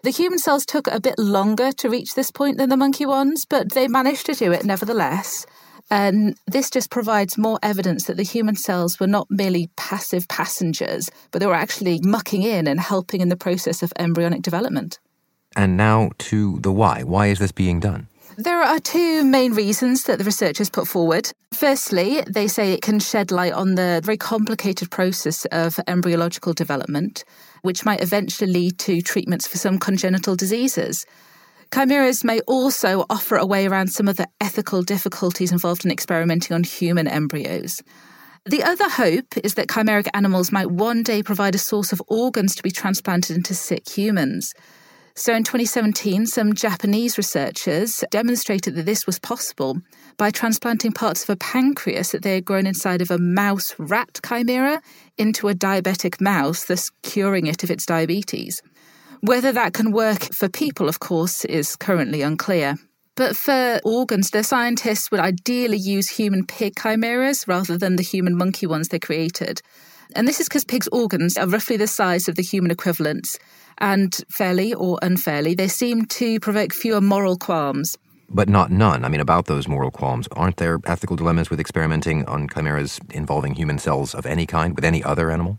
The 0.02 0.10
human 0.10 0.40
cells 0.40 0.66
took 0.66 0.88
a 0.88 0.98
bit 0.98 1.16
longer 1.16 1.70
to 1.70 1.88
reach 1.88 2.16
this 2.16 2.32
point 2.32 2.58
than 2.58 2.70
the 2.70 2.76
monkey 2.76 3.06
ones, 3.06 3.44
but 3.44 3.70
they 3.70 3.86
managed 3.86 4.26
to 4.26 4.34
do 4.34 4.50
it 4.50 4.64
nevertheless. 4.64 5.46
And 5.92 6.36
this 6.48 6.70
just 6.70 6.90
provides 6.90 7.38
more 7.38 7.60
evidence 7.62 8.06
that 8.06 8.16
the 8.16 8.24
human 8.24 8.56
cells 8.56 8.98
were 8.98 9.06
not 9.06 9.28
merely 9.30 9.70
passive 9.76 10.26
passengers, 10.26 11.08
but 11.30 11.38
they 11.38 11.46
were 11.46 11.54
actually 11.54 12.00
mucking 12.02 12.42
in 12.42 12.66
and 12.66 12.80
helping 12.80 13.20
in 13.20 13.28
the 13.28 13.36
process 13.36 13.80
of 13.80 13.92
embryonic 13.96 14.42
development. 14.42 14.98
And 15.54 15.76
now 15.76 16.10
to 16.18 16.58
the 16.58 16.72
why. 16.72 17.04
Why 17.04 17.28
is 17.28 17.38
this 17.38 17.52
being 17.52 17.78
done? 17.78 18.08
There 18.38 18.62
are 18.62 18.78
two 18.78 19.24
main 19.24 19.52
reasons 19.52 20.04
that 20.04 20.18
the 20.18 20.24
researchers 20.24 20.70
put 20.70 20.88
forward. 20.88 21.30
Firstly, 21.52 22.22
they 22.26 22.48
say 22.48 22.72
it 22.72 22.80
can 22.80 22.98
shed 22.98 23.30
light 23.30 23.52
on 23.52 23.74
the 23.74 24.00
very 24.02 24.16
complicated 24.16 24.90
process 24.90 25.44
of 25.46 25.78
embryological 25.86 26.54
development, 26.54 27.24
which 27.60 27.84
might 27.84 28.02
eventually 28.02 28.50
lead 28.50 28.78
to 28.78 29.02
treatments 29.02 29.46
for 29.46 29.58
some 29.58 29.78
congenital 29.78 30.34
diseases. 30.34 31.04
Chimeras 31.74 32.24
may 32.24 32.40
also 32.40 33.04
offer 33.10 33.36
a 33.36 33.44
way 33.44 33.66
around 33.66 33.88
some 33.88 34.08
of 34.08 34.16
the 34.16 34.28
ethical 34.40 34.82
difficulties 34.82 35.52
involved 35.52 35.84
in 35.84 35.90
experimenting 35.90 36.54
on 36.54 36.64
human 36.64 37.06
embryos. 37.06 37.82
The 38.46 38.62
other 38.62 38.88
hope 38.88 39.36
is 39.44 39.54
that 39.54 39.68
chimeric 39.68 40.08
animals 40.14 40.50
might 40.50 40.70
one 40.70 41.02
day 41.02 41.22
provide 41.22 41.54
a 41.54 41.58
source 41.58 41.92
of 41.92 42.02
organs 42.08 42.54
to 42.56 42.62
be 42.62 42.70
transplanted 42.70 43.36
into 43.36 43.54
sick 43.54 43.88
humans. 43.88 44.54
So 45.14 45.34
in 45.34 45.44
2017, 45.44 46.26
some 46.26 46.54
Japanese 46.54 47.18
researchers 47.18 48.02
demonstrated 48.10 48.74
that 48.76 48.86
this 48.86 49.06
was 49.06 49.18
possible 49.18 49.76
by 50.16 50.30
transplanting 50.30 50.92
parts 50.92 51.22
of 51.22 51.30
a 51.30 51.36
pancreas 51.36 52.12
that 52.12 52.22
they 52.22 52.36
had 52.36 52.46
grown 52.46 52.66
inside 52.66 53.02
of 53.02 53.10
a 53.10 53.18
mouse 53.18 53.74
rat 53.78 54.20
chimera 54.26 54.80
into 55.18 55.48
a 55.48 55.54
diabetic 55.54 56.20
mouse, 56.20 56.64
thus 56.64 56.90
curing 57.02 57.46
it 57.46 57.62
of 57.62 57.70
its 57.70 57.84
diabetes. 57.84 58.62
Whether 59.20 59.52
that 59.52 59.74
can 59.74 59.92
work 59.92 60.34
for 60.34 60.48
people, 60.48 60.88
of 60.88 61.00
course, 61.00 61.44
is 61.44 61.76
currently 61.76 62.22
unclear. 62.22 62.76
But 63.14 63.36
for 63.36 63.80
organs, 63.84 64.30
the 64.30 64.42
scientists 64.42 65.10
would 65.10 65.20
ideally 65.20 65.76
use 65.76 66.08
human 66.08 66.46
pig 66.46 66.72
chimeras 66.80 67.46
rather 67.46 67.76
than 67.76 67.96
the 67.96 68.02
human 68.02 68.34
monkey 68.34 68.66
ones 68.66 68.88
they 68.88 68.98
created. 68.98 69.60
And 70.16 70.26
this 70.26 70.40
is 70.40 70.48
because 70.48 70.64
pigs' 70.64 70.88
organs 70.90 71.36
are 71.36 71.46
roughly 71.46 71.76
the 71.76 71.86
size 71.86 72.28
of 72.28 72.36
the 72.36 72.42
human 72.42 72.70
equivalents 72.70 73.38
and 73.78 74.14
fairly 74.30 74.74
or 74.74 74.98
unfairly, 75.02 75.54
they 75.54 75.68
seem 75.68 76.06
to 76.06 76.40
provoke 76.40 76.72
fewer 76.72 77.00
moral 77.00 77.36
qualms. 77.36 77.96
But 78.28 78.48
not 78.48 78.70
none. 78.70 79.04
I 79.04 79.08
mean, 79.08 79.20
about 79.20 79.46
those 79.46 79.68
moral 79.68 79.90
qualms, 79.90 80.26
aren't 80.32 80.56
there 80.56 80.78
ethical 80.86 81.16
dilemmas 81.16 81.50
with 81.50 81.60
experimenting 81.60 82.24
on 82.24 82.48
chimeras 82.48 82.98
involving 83.10 83.54
human 83.54 83.78
cells 83.78 84.14
of 84.14 84.24
any 84.24 84.46
kind 84.46 84.74
with 84.74 84.84
any 84.84 85.04
other 85.04 85.30
animal? 85.30 85.58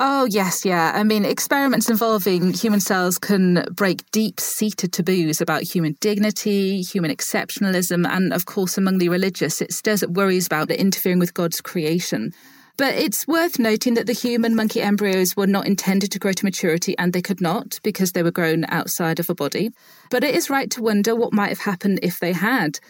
Oh, 0.00 0.24
yes, 0.24 0.64
yeah. 0.64 0.90
I 0.94 1.04
mean, 1.04 1.24
experiments 1.24 1.88
involving 1.88 2.52
human 2.52 2.80
cells 2.80 3.16
can 3.16 3.64
break 3.70 4.10
deep 4.10 4.40
seated 4.40 4.92
taboos 4.92 5.40
about 5.40 5.62
human 5.62 5.96
dignity, 6.00 6.82
human 6.82 7.12
exceptionalism, 7.12 8.04
and 8.08 8.32
of 8.32 8.46
course, 8.46 8.76
among 8.76 8.98
the 8.98 9.08
religious, 9.08 9.62
it 9.62 9.72
stirs 9.72 10.02
up 10.02 10.10
worries 10.10 10.46
about 10.46 10.70
interfering 10.70 11.20
with 11.20 11.32
God's 11.32 11.60
creation. 11.60 12.32
But 12.76 12.94
it's 12.94 13.28
worth 13.28 13.60
noting 13.60 13.94
that 13.94 14.06
the 14.06 14.12
human 14.12 14.56
monkey 14.56 14.82
embryos 14.82 15.36
were 15.36 15.46
not 15.46 15.66
intended 15.66 16.10
to 16.10 16.18
grow 16.18 16.32
to 16.32 16.44
maturity 16.44 16.98
and 16.98 17.12
they 17.12 17.22
could 17.22 17.40
not 17.40 17.78
because 17.84 18.12
they 18.12 18.22
were 18.24 18.32
grown 18.32 18.64
outside 18.68 19.20
of 19.20 19.30
a 19.30 19.34
body. 19.34 19.70
But 20.10 20.24
it 20.24 20.34
is 20.34 20.50
right 20.50 20.68
to 20.72 20.82
wonder 20.82 21.14
what 21.14 21.32
might 21.32 21.50
have 21.50 21.60
happened 21.60 22.00
if 22.02 22.18
they 22.18 22.32
had 22.32 22.80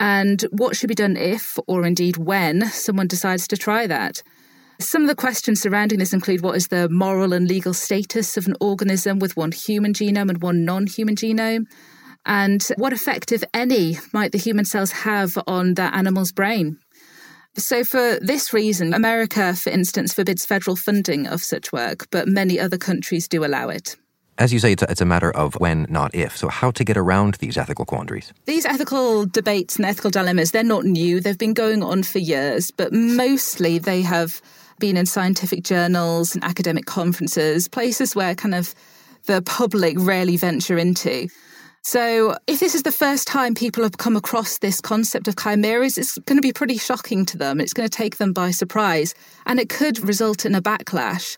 and 0.00 0.40
what 0.50 0.76
should 0.76 0.88
be 0.88 0.94
done 0.94 1.16
if, 1.16 1.58
or 1.66 1.84
indeed 1.84 2.16
when, 2.16 2.66
someone 2.70 3.06
decides 3.06 3.46
to 3.48 3.56
try 3.56 3.86
that. 3.86 4.22
Some 4.80 5.02
of 5.02 5.08
the 5.08 5.14
questions 5.14 5.60
surrounding 5.60 5.98
this 5.98 6.12
include 6.12 6.40
what 6.40 6.56
is 6.56 6.68
the 6.68 6.88
moral 6.88 7.32
and 7.32 7.46
legal 7.46 7.74
status 7.74 8.36
of 8.36 8.46
an 8.46 8.56
organism 8.60 9.18
with 9.18 9.36
one 9.36 9.52
human 9.52 9.92
genome 9.92 10.30
and 10.30 10.42
one 10.42 10.64
non 10.64 10.86
human 10.86 11.16
genome? 11.16 11.66
And 12.26 12.66
what 12.76 12.94
effect, 12.94 13.30
if 13.30 13.44
any, 13.52 13.98
might 14.12 14.32
the 14.32 14.38
human 14.38 14.64
cells 14.64 14.90
have 14.90 15.38
on 15.46 15.74
that 15.74 15.94
animal's 15.94 16.32
brain? 16.32 16.78
So, 17.56 17.84
for 17.84 18.18
this 18.20 18.52
reason, 18.52 18.92
America, 18.92 19.54
for 19.54 19.70
instance, 19.70 20.12
forbids 20.12 20.44
federal 20.44 20.74
funding 20.74 21.28
of 21.28 21.40
such 21.40 21.72
work, 21.72 22.08
but 22.10 22.26
many 22.26 22.58
other 22.58 22.76
countries 22.76 23.28
do 23.28 23.44
allow 23.44 23.68
it. 23.68 23.96
As 24.36 24.52
you 24.52 24.58
say, 24.58 24.72
it's 24.72 24.82
a, 24.82 24.90
it's 24.90 25.00
a 25.00 25.04
matter 25.04 25.30
of 25.30 25.54
when, 25.54 25.86
not 25.88 26.12
if. 26.12 26.36
So, 26.36 26.48
how 26.48 26.72
to 26.72 26.84
get 26.84 26.96
around 26.96 27.34
these 27.34 27.56
ethical 27.56 27.84
quandaries? 27.84 28.32
These 28.46 28.66
ethical 28.66 29.26
debates 29.26 29.76
and 29.76 29.86
ethical 29.86 30.10
dilemmas, 30.10 30.50
they're 30.50 30.64
not 30.64 30.84
new. 30.84 31.20
They've 31.20 31.38
been 31.38 31.54
going 31.54 31.84
on 31.84 32.02
for 32.02 32.18
years, 32.18 32.72
but 32.72 32.92
mostly 32.92 33.78
they 33.78 34.02
have 34.02 34.42
been 34.80 34.96
in 34.96 35.06
scientific 35.06 35.62
journals 35.62 36.34
and 36.34 36.42
academic 36.42 36.86
conferences, 36.86 37.68
places 37.68 38.16
where 38.16 38.34
kind 38.34 38.56
of 38.56 38.74
the 39.26 39.42
public 39.42 39.94
rarely 39.98 40.36
venture 40.36 40.76
into. 40.76 41.28
So, 41.86 42.34
if 42.46 42.60
this 42.60 42.74
is 42.74 42.82
the 42.82 42.90
first 42.90 43.28
time 43.28 43.54
people 43.54 43.82
have 43.82 43.98
come 43.98 44.16
across 44.16 44.56
this 44.56 44.80
concept 44.80 45.28
of 45.28 45.36
chimeras, 45.36 45.98
it's 45.98 46.16
going 46.20 46.38
to 46.38 46.42
be 46.42 46.50
pretty 46.50 46.78
shocking 46.78 47.26
to 47.26 47.36
them. 47.36 47.60
It's 47.60 47.74
going 47.74 47.86
to 47.86 47.94
take 47.94 48.16
them 48.16 48.32
by 48.32 48.52
surprise, 48.52 49.14
and 49.44 49.60
it 49.60 49.68
could 49.68 50.02
result 50.02 50.46
in 50.46 50.54
a 50.54 50.62
backlash. 50.62 51.36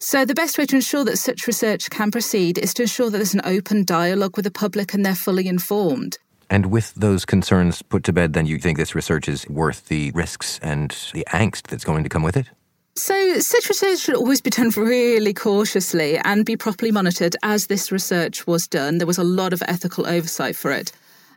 So, 0.00 0.24
the 0.24 0.34
best 0.34 0.58
way 0.58 0.66
to 0.66 0.74
ensure 0.74 1.04
that 1.04 1.18
such 1.18 1.46
research 1.46 1.90
can 1.90 2.10
proceed 2.10 2.58
is 2.58 2.74
to 2.74 2.82
ensure 2.82 3.08
that 3.08 3.18
there's 3.18 3.34
an 3.34 3.42
open 3.44 3.84
dialogue 3.84 4.36
with 4.36 4.44
the 4.44 4.50
public 4.50 4.94
and 4.94 5.06
they're 5.06 5.14
fully 5.14 5.46
informed. 5.46 6.18
And 6.50 6.66
with 6.66 6.92
those 6.94 7.24
concerns 7.24 7.80
put 7.82 8.02
to 8.04 8.12
bed, 8.12 8.32
then 8.32 8.46
you 8.46 8.58
think 8.58 8.78
this 8.78 8.96
research 8.96 9.28
is 9.28 9.48
worth 9.48 9.86
the 9.86 10.10
risks 10.10 10.58
and 10.60 10.90
the 11.12 11.24
angst 11.28 11.68
that's 11.68 11.84
going 11.84 12.02
to 12.02 12.08
come 12.08 12.24
with 12.24 12.36
it? 12.36 12.48
So, 12.96 13.40
such 13.40 13.68
research 13.68 13.98
should 13.98 14.14
always 14.14 14.40
be 14.40 14.50
done 14.50 14.70
really 14.70 15.34
cautiously 15.34 16.16
and 16.18 16.46
be 16.46 16.56
properly 16.56 16.92
monitored 16.92 17.34
as 17.42 17.66
this 17.66 17.90
research 17.90 18.46
was 18.46 18.68
done. 18.68 18.98
There 18.98 19.06
was 19.06 19.18
a 19.18 19.24
lot 19.24 19.52
of 19.52 19.64
ethical 19.66 20.06
oversight 20.06 20.54
for 20.54 20.70
it. 20.70 20.92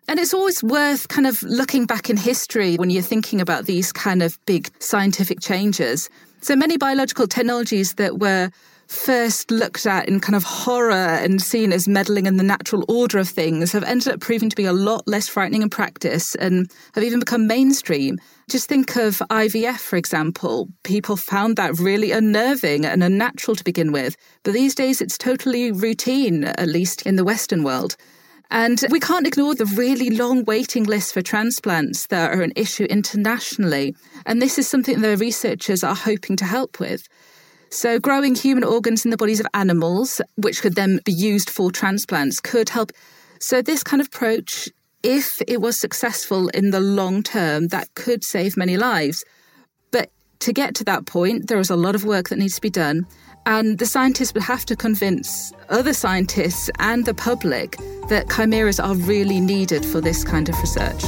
And 0.08 0.20
it's 0.20 0.36
always 0.36 0.64
worth 0.64 1.08
kind 1.08 1.26
of 1.26 1.42
looking 1.42 1.88
back 1.88 2.12
in 2.12 2.16
history 2.16 2.76
when 2.76 2.92
you're 2.92 3.02
thinking 3.02 3.42
about 3.42 3.66
these 3.66 3.92
kind 3.92 4.22
of 4.22 4.38
big 4.46 4.70
scientific 4.78 5.40
changes. 5.40 6.12
So, 6.42 6.56
many 6.56 6.78
biological 6.78 7.26
technologies 7.26 7.96
that 7.96 8.20
were 8.20 8.52
first 8.86 9.50
looked 9.50 9.88
at 9.88 10.08
in 10.08 10.20
kind 10.20 10.36
of 10.36 10.44
horror 10.44 10.94
and 10.94 11.42
seen 11.42 11.74
as 11.74 11.88
meddling 11.88 12.28
in 12.28 12.38
the 12.38 12.44
natural 12.44 12.86
order 12.88 13.18
of 13.18 13.28
things 13.28 13.72
have 13.72 13.84
ended 13.84 14.14
up 14.14 14.20
proving 14.20 14.50
to 14.50 14.56
be 14.56 14.66
a 14.66 14.74
lot 14.74 15.08
less 15.08 15.28
frightening 15.28 15.64
in 15.64 15.70
practice 15.72 16.36
and 16.36 16.72
have 16.94 17.04
even 17.04 17.20
become 17.20 17.48
mainstream. 17.48 18.20
Just 18.50 18.70
think 18.70 18.96
of 18.96 19.22
IVF, 19.30 19.80
for 19.80 19.98
example. 19.98 20.70
People 20.84 21.18
found 21.18 21.58
that 21.58 21.78
really 21.80 22.14
unnerving 22.14 22.86
and 22.86 23.04
unnatural 23.04 23.56
to 23.56 23.64
begin 23.64 23.92
with, 23.92 24.16
but 24.44 24.54
these 24.54 24.74
days 24.74 25.02
it's 25.02 25.18
totally 25.18 25.74
routine, 25.74 26.46
at 26.46 26.70
least 26.70 27.06
in 27.06 27.18
the 27.18 27.26
Western 27.26 27.62
world. 27.62 27.98
And 28.50 28.82
we 28.90 29.02
can't 29.02 29.28
ignore 29.28 29.54
the 29.54 29.66
really 29.66 30.12
long 30.12 30.46
waiting 30.46 30.86
lists 30.86 31.12
for 31.12 31.22
transplants 31.22 32.08
that 32.08 32.32
are 32.32 32.42
an 32.42 32.54
issue 32.56 32.86
internationally. 32.86 33.98
And 34.26 34.42
this 34.42 34.58
is 34.58 34.66
something 34.66 35.02
the 35.02 35.18
researchers 35.18 35.84
are 35.84 35.96
hoping 35.96 36.38
to 36.38 36.46
help 36.46 36.80
with. 36.80 37.06
So, 37.70 38.00
growing 38.00 38.34
human 38.34 38.64
organs 38.64 39.04
in 39.04 39.12
the 39.12 39.18
bodies 39.18 39.42
of 39.42 39.48
animals, 39.54 40.22
which 40.38 40.62
could 40.62 40.76
then 40.76 41.02
be 41.04 41.12
used 41.12 41.50
for 41.50 41.70
transplants, 41.70 42.40
could 42.40 42.70
help. 42.70 42.94
So, 43.42 43.62
this 43.62 43.84
kind 43.84 44.00
of 44.00 44.08
approach, 44.08 44.70
if 45.04 45.42
it 45.48 45.62
was 45.62 45.80
successful 45.80 46.50
in 46.50 46.72
the 46.72 46.80
long 46.80 47.24
term, 47.24 47.68
that 47.68 47.94
could 47.96 48.24
save 48.24 48.58
many 48.58 48.78
lives. 48.78 49.24
But 49.92 50.10
to 50.40 50.54
get 50.54 50.76
to 50.76 50.84
that 50.86 51.06
point, 51.06 51.48
there 51.48 51.60
is 51.60 51.70
a 51.70 51.76
lot 51.76 51.96
of 51.96 52.04
work 52.04 52.30
that 52.30 52.38
needs 52.38 52.56
to 52.56 52.62
be 52.62 52.70
done. 52.70 53.06
And 53.46 53.78
the 53.78 53.86
scientists 53.86 54.34
would 54.34 54.44
have 54.44 54.66
to 54.66 54.76
convince 54.76 55.54
other 55.70 55.94
scientists 55.94 56.70
and 56.80 57.06
the 57.06 57.14
public 57.14 57.78
that 58.10 58.30
chimeras 58.30 58.80
are 58.80 58.96
really 58.96 59.40
needed 59.40 59.86
for 59.86 60.02
this 60.02 60.24
kind 60.24 60.50
of 60.50 60.60
research. 60.60 61.04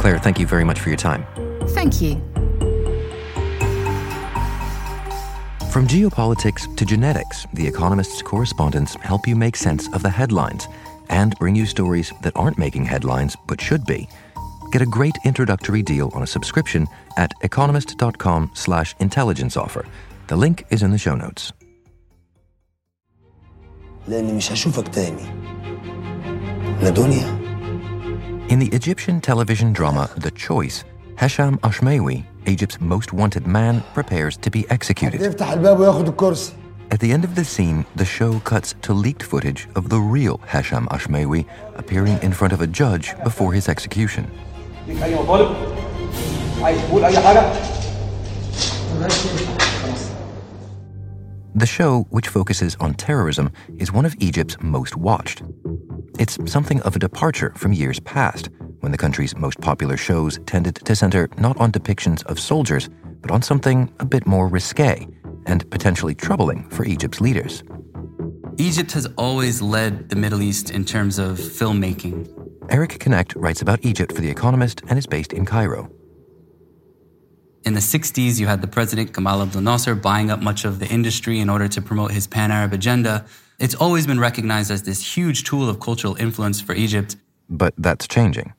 Claire, 0.00 0.18
thank 0.18 0.40
you 0.40 0.46
very 0.46 0.64
much 0.64 0.80
for 0.80 0.88
your 0.88 0.98
time. 0.98 1.24
Thank 1.68 2.00
you. 2.00 2.16
From 5.70 5.86
geopolitics 5.86 6.74
to 6.76 6.84
genetics, 6.84 7.46
The 7.54 7.68
Economist's 7.68 8.22
correspondents 8.22 8.96
help 8.96 9.28
you 9.28 9.36
make 9.36 9.54
sense 9.54 9.88
of 9.92 10.02
the 10.02 10.10
headlines 10.10 10.66
and 11.10 11.36
bring 11.38 11.54
you 11.54 11.66
stories 11.66 12.12
that 12.22 12.32
aren't 12.34 12.56
making 12.56 12.86
headlines 12.86 13.36
but 13.46 13.60
should 13.60 13.84
be. 13.84 14.08
Get 14.72 14.80
a 14.80 14.86
great 14.86 15.16
introductory 15.24 15.82
deal 15.82 16.10
on 16.14 16.22
a 16.22 16.26
subscription 16.26 16.86
at 17.18 17.32
economist.com/slash 17.42 18.94
intelligence 19.00 19.56
offer. 19.56 19.84
The 20.28 20.36
link 20.36 20.64
is 20.70 20.82
in 20.82 20.92
the 20.92 20.98
show 20.98 21.16
notes. 21.16 21.52
In 28.48 28.58
the 28.58 28.68
Egyptian 28.72 29.20
television 29.20 29.72
drama 29.72 30.08
The 30.16 30.30
Choice, 30.30 30.84
Hesham 31.16 31.58
Ashmawi, 31.60 32.24
Egypt's 32.46 32.80
most 32.80 33.12
wanted 33.12 33.46
man, 33.46 33.82
prepares 33.92 34.36
to 34.38 34.50
be 34.50 34.68
executed. 34.70 35.20
At 36.92 36.98
the 36.98 37.12
end 37.12 37.22
of 37.22 37.36
the 37.36 37.44
scene, 37.44 37.86
the 37.94 38.04
show 38.04 38.40
cuts 38.40 38.74
to 38.82 38.92
leaked 38.92 39.22
footage 39.22 39.68
of 39.76 39.90
the 39.90 40.00
real 40.00 40.38
Hesham 40.38 40.88
Ashmawi 40.88 41.46
appearing 41.76 42.18
in 42.20 42.32
front 42.32 42.52
of 42.52 42.62
a 42.62 42.66
judge 42.66 43.14
before 43.22 43.52
his 43.52 43.68
execution. 43.68 44.28
The 51.54 51.66
show, 51.66 52.06
which 52.10 52.26
focuses 52.26 52.74
on 52.80 52.94
terrorism, 52.94 53.52
is 53.78 53.92
one 53.92 54.04
of 54.04 54.16
Egypt's 54.18 54.56
most 54.60 54.96
watched. 54.96 55.44
It's 56.18 56.38
something 56.50 56.80
of 56.82 56.96
a 56.96 56.98
departure 56.98 57.52
from 57.56 57.72
years 57.72 58.00
past, 58.00 58.48
when 58.80 58.90
the 58.90 58.98
country's 58.98 59.36
most 59.36 59.60
popular 59.60 59.96
shows 59.96 60.40
tended 60.44 60.74
to 60.74 60.96
center 60.96 61.28
not 61.38 61.56
on 61.58 61.70
depictions 61.70 62.24
of 62.24 62.40
soldiers, 62.40 62.90
but 63.20 63.30
on 63.30 63.42
something 63.42 63.92
a 64.00 64.04
bit 64.04 64.26
more 64.26 64.48
risque 64.48 65.06
and 65.50 65.68
potentially 65.70 66.14
troubling 66.14 66.68
for 66.70 66.84
Egypt's 66.84 67.20
leaders. 67.20 67.62
Egypt 68.56 68.92
has 68.92 69.06
always 69.16 69.62
led 69.62 70.08
the 70.08 70.16
Middle 70.16 70.42
East 70.42 70.70
in 70.70 70.84
terms 70.84 71.18
of 71.18 71.38
filmmaking. 71.38 72.28
Eric 72.68 72.98
Knecht 72.98 73.34
writes 73.36 73.62
about 73.62 73.84
Egypt 73.84 74.12
for 74.12 74.20
The 74.20 74.30
Economist 74.30 74.82
and 74.88 74.98
is 74.98 75.06
based 75.06 75.32
in 75.32 75.44
Cairo. 75.44 75.90
In 77.64 77.74
the 77.74 77.80
60s, 77.80 78.40
you 78.40 78.46
had 78.46 78.62
the 78.62 78.66
president, 78.66 79.12
Gamal 79.12 79.42
Abdel 79.42 79.60
Nasser, 79.60 79.94
buying 79.94 80.30
up 80.30 80.40
much 80.40 80.64
of 80.64 80.78
the 80.78 80.86
industry 80.86 81.40
in 81.40 81.50
order 81.50 81.68
to 81.68 81.82
promote 81.82 82.10
his 82.10 82.26
pan 82.26 82.50
Arab 82.50 82.72
agenda. 82.72 83.26
It's 83.58 83.74
always 83.74 84.06
been 84.06 84.18
recognized 84.18 84.70
as 84.70 84.82
this 84.84 85.16
huge 85.16 85.44
tool 85.44 85.68
of 85.68 85.80
cultural 85.80 86.14
influence 86.16 86.60
for 86.60 86.74
Egypt. 86.74 87.16
But 87.50 87.74
that's 87.76 88.08
changing. 88.08 88.54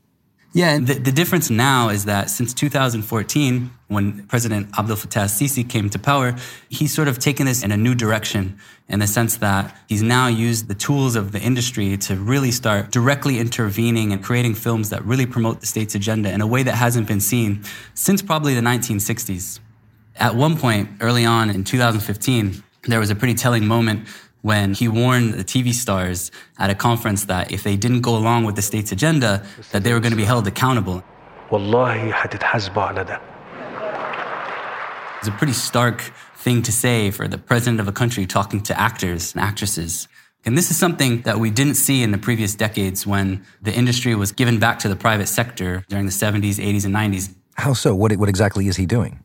Yeah, 0.53 0.79
the, 0.79 0.95
the 0.95 1.13
difference 1.13 1.49
now 1.49 1.87
is 1.87 2.03
that 2.05 2.29
since 2.29 2.53
2014, 2.53 3.71
when 3.87 4.27
President 4.27 4.67
Abdel 4.77 4.97
Fattah 4.97 5.29
Sisi 5.29 5.67
came 5.67 5.89
to 5.89 5.97
power, 5.97 6.35
he's 6.67 6.93
sort 6.93 7.07
of 7.07 7.19
taken 7.19 7.45
this 7.45 7.63
in 7.63 7.71
a 7.71 7.77
new 7.77 7.95
direction 7.95 8.59
in 8.89 8.99
the 8.99 9.07
sense 9.07 9.37
that 9.37 9.73
he's 9.87 10.03
now 10.03 10.27
used 10.27 10.67
the 10.67 10.75
tools 10.75 11.15
of 11.15 11.31
the 11.31 11.39
industry 11.39 11.95
to 11.95 12.17
really 12.17 12.51
start 12.51 12.91
directly 12.91 13.39
intervening 13.39 14.11
and 14.11 14.21
creating 14.21 14.55
films 14.55 14.89
that 14.89 15.05
really 15.05 15.25
promote 15.25 15.61
the 15.61 15.67
state's 15.67 15.95
agenda 15.95 16.29
in 16.29 16.41
a 16.41 16.47
way 16.47 16.63
that 16.63 16.75
hasn't 16.75 17.07
been 17.07 17.21
seen 17.21 17.63
since 17.93 18.21
probably 18.21 18.53
the 18.53 18.61
1960s. 18.61 19.61
At 20.17 20.35
one 20.35 20.57
point, 20.57 20.89
early 20.99 21.23
on 21.23 21.49
in 21.49 21.63
2015, 21.63 22.61
there 22.89 22.99
was 22.99 23.09
a 23.09 23.15
pretty 23.15 23.35
telling 23.35 23.65
moment 23.65 24.05
when 24.42 24.74
he 24.74 24.86
warned 24.88 25.34
the 25.34 25.44
TV 25.44 25.72
stars 25.72 26.30
at 26.58 26.70
a 26.70 26.74
conference 26.74 27.24
that 27.24 27.50
if 27.50 27.62
they 27.62 27.76
didn't 27.76 28.02
go 28.02 28.16
along 28.16 28.44
with 28.44 28.54
the 28.54 28.62
state's 28.62 28.92
agenda, 28.92 29.42
that 29.72 29.82
they 29.84 29.92
were 29.92 30.00
going 30.00 30.12
to 30.12 30.22
be 30.24 30.24
held 30.24 30.46
accountable. 30.46 31.02
والله 31.50 32.12
حتتحاسبوا 32.12 32.82
على 32.82 33.04
ده 33.04 33.20
It's 35.20 35.28
a 35.28 35.32
pretty 35.32 35.54
stark 35.54 36.12
thing 36.36 36.62
to 36.62 36.72
say 36.72 37.10
for 37.10 37.26
the 37.26 37.38
president 37.38 37.80
of 37.80 37.88
a 37.88 37.92
country 37.92 38.26
talking 38.26 38.60
to 38.62 38.78
actors 38.78 39.34
and 39.34 39.42
actresses. 39.42 40.06
And 40.44 40.56
this 40.56 40.70
is 40.70 40.76
something 40.76 41.22
that 41.22 41.40
we 41.40 41.50
didn't 41.50 41.74
see 41.74 42.04
in 42.04 42.12
the 42.12 42.18
previous 42.18 42.54
decades 42.54 43.04
when 43.04 43.44
the 43.60 43.74
industry 43.74 44.14
was 44.14 44.30
given 44.30 44.60
back 44.60 44.78
to 44.80 44.88
the 44.88 44.94
private 44.94 45.26
sector 45.26 45.84
during 45.88 46.06
the 46.06 46.12
70s, 46.12 46.56
80s, 46.70 46.84
and 46.84 46.94
90s. 46.94 47.34
How 47.54 47.72
so? 47.72 47.96
What, 47.96 48.12
what 48.16 48.28
exactly 48.28 48.68
is 48.68 48.76
he 48.76 48.86
doing? 48.86 49.18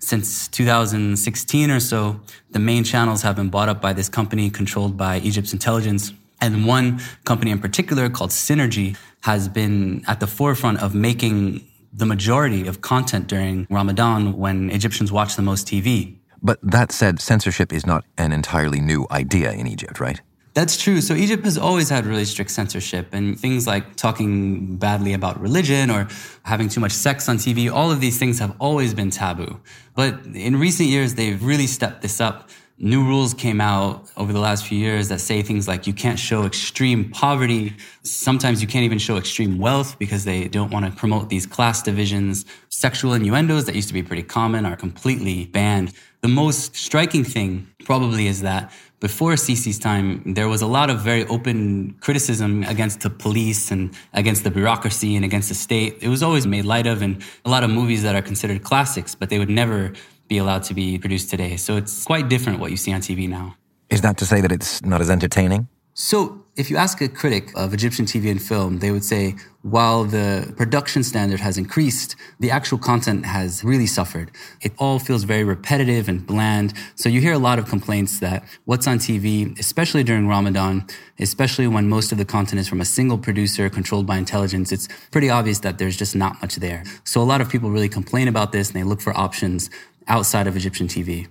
Since 0.00 0.48
2016 0.48 1.70
or 1.70 1.78
so, 1.78 2.20
the 2.50 2.58
main 2.58 2.84
channels 2.84 3.22
have 3.22 3.36
been 3.36 3.50
bought 3.50 3.68
up 3.68 3.80
by 3.80 3.92
this 3.92 4.08
company 4.08 4.50
controlled 4.50 4.96
by 4.96 5.18
Egypt's 5.18 5.52
intelligence. 5.52 6.12
And 6.40 6.66
one 6.66 7.00
company 7.24 7.50
in 7.50 7.58
particular 7.58 8.08
called 8.08 8.30
Synergy 8.30 8.96
has 9.22 9.46
been 9.46 10.02
at 10.08 10.18
the 10.18 10.26
forefront 10.26 10.82
of 10.82 10.94
making 10.94 11.66
the 11.92 12.06
majority 12.06 12.66
of 12.66 12.80
content 12.80 13.26
during 13.26 13.66
Ramadan 13.68 14.38
when 14.38 14.70
Egyptians 14.70 15.12
watch 15.12 15.36
the 15.36 15.42
most 15.42 15.66
TV. 15.66 16.16
But 16.42 16.58
that 16.62 16.92
said, 16.92 17.20
censorship 17.20 17.72
is 17.72 17.84
not 17.84 18.04
an 18.16 18.32
entirely 18.32 18.80
new 18.80 19.06
idea 19.10 19.52
in 19.52 19.66
Egypt, 19.66 20.00
right? 20.00 20.20
That's 20.52 20.76
true. 20.76 21.00
So 21.00 21.14
Egypt 21.14 21.44
has 21.44 21.56
always 21.56 21.88
had 21.88 22.06
really 22.06 22.24
strict 22.24 22.50
censorship 22.50 23.08
and 23.12 23.38
things 23.38 23.66
like 23.68 23.94
talking 23.94 24.76
badly 24.76 25.12
about 25.12 25.40
religion 25.40 25.90
or 25.90 26.08
having 26.42 26.68
too 26.68 26.80
much 26.80 26.92
sex 26.92 27.28
on 27.28 27.36
TV. 27.36 27.72
All 27.72 27.92
of 27.92 28.00
these 28.00 28.18
things 28.18 28.40
have 28.40 28.56
always 28.58 28.92
been 28.92 29.10
taboo. 29.10 29.60
But 29.94 30.26
in 30.34 30.58
recent 30.58 30.88
years, 30.88 31.14
they've 31.14 31.42
really 31.42 31.68
stepped 31.68 32.02
this 32.02 32.20
up. 32.20 32.50
New 32.82 33.04
rules 33.04 33.34
came 33.34 33.60
out 33.60 34.10
over 34.16 34.32
the 34.32 34.40
last 34.40 34.66
few 34.66 34.78
years 34.78 35.08
that 35.08 35.20
say 35.20 35.42
things 35.42 35.68
like 35.68 35.86
you 35.86 35.92
can't 35.92 36.18
show 36.18 36.44
extreme 36.44 37.10
poverty. 37.10 37.76
Sometimes 38.02 38.62
you 38.62 38.66
can't 38.66 38.84
even 38.84 38.98
show 38.98 39.18
extreme 39.18 39.58
wealth 39.58 39.98
because 39.98 40.24
they 40.24 40.48
don't 40.48 40.72
want 40.72 40.86
to 40.86 40.90
promote 40.90 41.28
these 41.28 41.46
class 41.46 41.82
divisions. 41.82 42.46
Sexual 42.70 43.12
innuendos 43.12 43.66
that 43.66 43.74
used 43.74 43.88
to 43.88 43.94
be 43.94 44.02
pretty 44.02 44.22
common 44.22 44.64
are 44.64 44.76
completely 44.76 45.44
banned. 45.44 45.92
The 46.22 46.28
most 46.28 46.74
striking 46.74 47.22
thing 47.22 47.68
probably 47.84 48.26
is 48.26 48.40
that 48.40 48.72
before 49.00 49.32
Sisi's 49.32 49.78
time, 49.78 50.34
there 50.34 50.48
was 50.48 50.60
a 50.60 50.66
lot 50.66 50.90
of 50.90 51.00
very 51.00 51.26
open 51.26 51.96
criticism 52.00 52.62
against 52.64 53.00
the 53.00 53.10
police 53.10 53.70
and 53.70 53.90
against 54.12 54.44
the 54.44 54.50
bureaucracy 54.50 55.16
and 55.16 55.24
against 55.24 55.48
the 55.48 55.54
state. 55.54 55.96
It 56.02 56.08
was 56.08 56.22
always 56.22 56.46
made 56.46 56.66
light 56.66 56.86
of, 56.86 57.00
and 57.00 57.22
a 57.44 57.50
lot 57.50 57.64
of 57.64 57.70
movies 57.70 58.02
that 58.02 58.14
are 58.14 58.22
considered 58.22 58.62
classics, 58.62 59.14
but 59.14 59.30
they 59.30 59.38
would 59.38 59.48
never 59.48 59.92
be 60.28 60.36
allowed 60.38 60.62
to 60.64 60.74
be 60.74 60.98
produced 60.98 61.30
today. 61.30 61.56
So 61.56 61.76
it's 61.76 62.04
quite 62.04 62.28
different 62.28 62.60
what 62.60 62.70
you 62.70 62.76
see 62.76 62.92
on 62.92 63.00
TV 63.00 63.28
now. 63.28 63.56
Is 63.88 64.02
that 64.02 64.18
to 64.18 64.26
say 64.26 64.40
that 64.40 64.52
it's 64.52 64.82
not 64.82 65.00
as 65.00 65.10
entertaining? 65.10 65.68
So, 65.94 66.44
if 66.56 66.70
you 66.70 66.76
ask 66.76 67.00
a 67.00 67.08
critic 67.08 67.50
of 67.56 67.74
Egyptian 67.74 68.04
TV 68.04 68.30
and 68.30 68.40
film, 68.40 68.78
they 68.78 68.90
would 68.90 69.04
say 69.04 69.34
while 69.62 70.04
the 70.04 70.52
production 70.56 71.02
standard 71.02 71.40
has 71.40 71.58
increased, 71.58 72.16
the 72.38 72.50
actual 72.50 72.78
content 72.78 73.26
has 73.26 73.64
really 73.64 73.86
suffered. 73.86 74.30
It 74.60 74.72
all 74.78 74.98
feels 74.98 75.24
very 75.24 75.42
repetitive 75.42 76.08
and 76.08 76.24
bland. 76.24 76.74
So, 76.94 77.08
you 77.08 77.20
hear 77.20 77.32
a 77.32 77.38
lot 77.38 77.58
of 77.58 77.66
complaints 77.66 78.20
that 78.20 78.44
what's 78.66 78.86
on 78.86 78.98
TV, 78.98 79.58
especially 79.58 80.04
during 80.04 80.28
Ramadan, 80.28 80.86
especially 81.18 81.66
when 81.66 81.88
most 81.88 82.12
of 82.12 82.18
the 82.18 82.24
content 82.24 82.60
is 82.60 82.68
from 82.68 82.80
a 82.80 82.84
single 82.84 83.18
producer 83.18 83.68
controlled 83.68 84.06
by 84.06 84.16
intelligence, 84.16 84.70
it's 84.70 84.88
pretty 85.10 85.28
obvious 85.28 85.58
that 85.60 85.78
there's 85.78 85.96
just 85.96 86.14
not 86.14 86.40
much 86.40 86.56
there. 86.56 86.84
So, 87.04 87.20
a 87.20 87.24
lot 87.24 87.40
of 87.40 87.48
people 87.48 87.70
really 87.70 87.88
complain 87.88 88.28
about 88.28 88.52
this 88.52 88.68
and 88.68 88.76
they 88.76 88.84
look 88.84 89.00
for 89.00 89.16
options 89.16 89.70
outside 90.06 90.46
of 90.46 90.56
Egyptian 90.56 90.86
TV. 90.86 91.26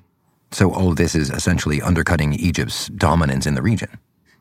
So, 0.51 0.73
all 0.73 0.89
of 0.89 0.97
this 0.97 1.15
is 1.15 1.29
essentially 1.29 1.81
undercutting 1.81 2.33
Egypt's 2.33 2.87
dominance 2.89 3.45
in 3.45 3.55
the 3.55 3.61
region. 3.61 3.89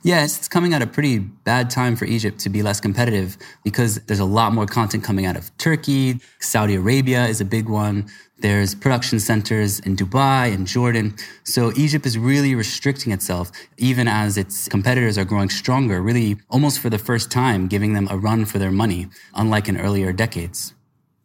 Yes, 0.03 0.39
it's 0.39 0.47
coming 0.47 0.75
at 0.75 0.81
a 0.81 0.87
pretty 0.87 1.19
bad 1.19 1.71
time 1.71 1.97
for 1.97 2.05
Egypt 2.05 2.39
to 2.41 2.49
be 2.49 2.63
less 2.63 2.81
competitive 2.81 3.37
because 3.65 3.97
there's 4.07 4.21
a 4.21 4.25
lot 4.25 4.53
more 4.53 4.65
content 4.65 5.03
coming 5.03 5.27
out 5.27 5.37
of 5.37 5.57
Turkey. 5.59 6.21
Saudi 6.39 6.77
Arabia 6.77 7.27
is 7.27 7.41
a 7.41 7.45
big 7.45 7.69
one. 7.69 8.07
There's 8.39 8.77
production 8.77 9.19
centers 9.19 9.81
in 9.81 9.97
Dubai 9.97 10.55
and 10.55 10.69
Jordan. 10.69 11.17
So 11.43 11.73
Egypt 11.75 12.07
is 12.07 12.17
really 12.17 12.55
restricting 12.55 13.13
itself, 13.13 13.51
even 13.77 14.07
as 14.07 14.39
its 14.39 14.69
competitors 14.69 15.19
are 15.19 15.25
growing 15.25 15.51
stronger, 15.51 16.01
really 16.01 16.37
almost 16.49 16.79
for 16.79 16.91
the 16.91 16.99
first 16.99 17.33
time, 17.33 17.67
giving 17.67 17.95
them 17.95 18.07
a 18.09 18.17
run 18.17 18.45
for 18.45 18.61
their 18.61 18.71
money, 18.71 19.09
unlike 19.35 19.69
in 19.69 19.81
earlier 19.81 20.13
decades. 20.13 20.75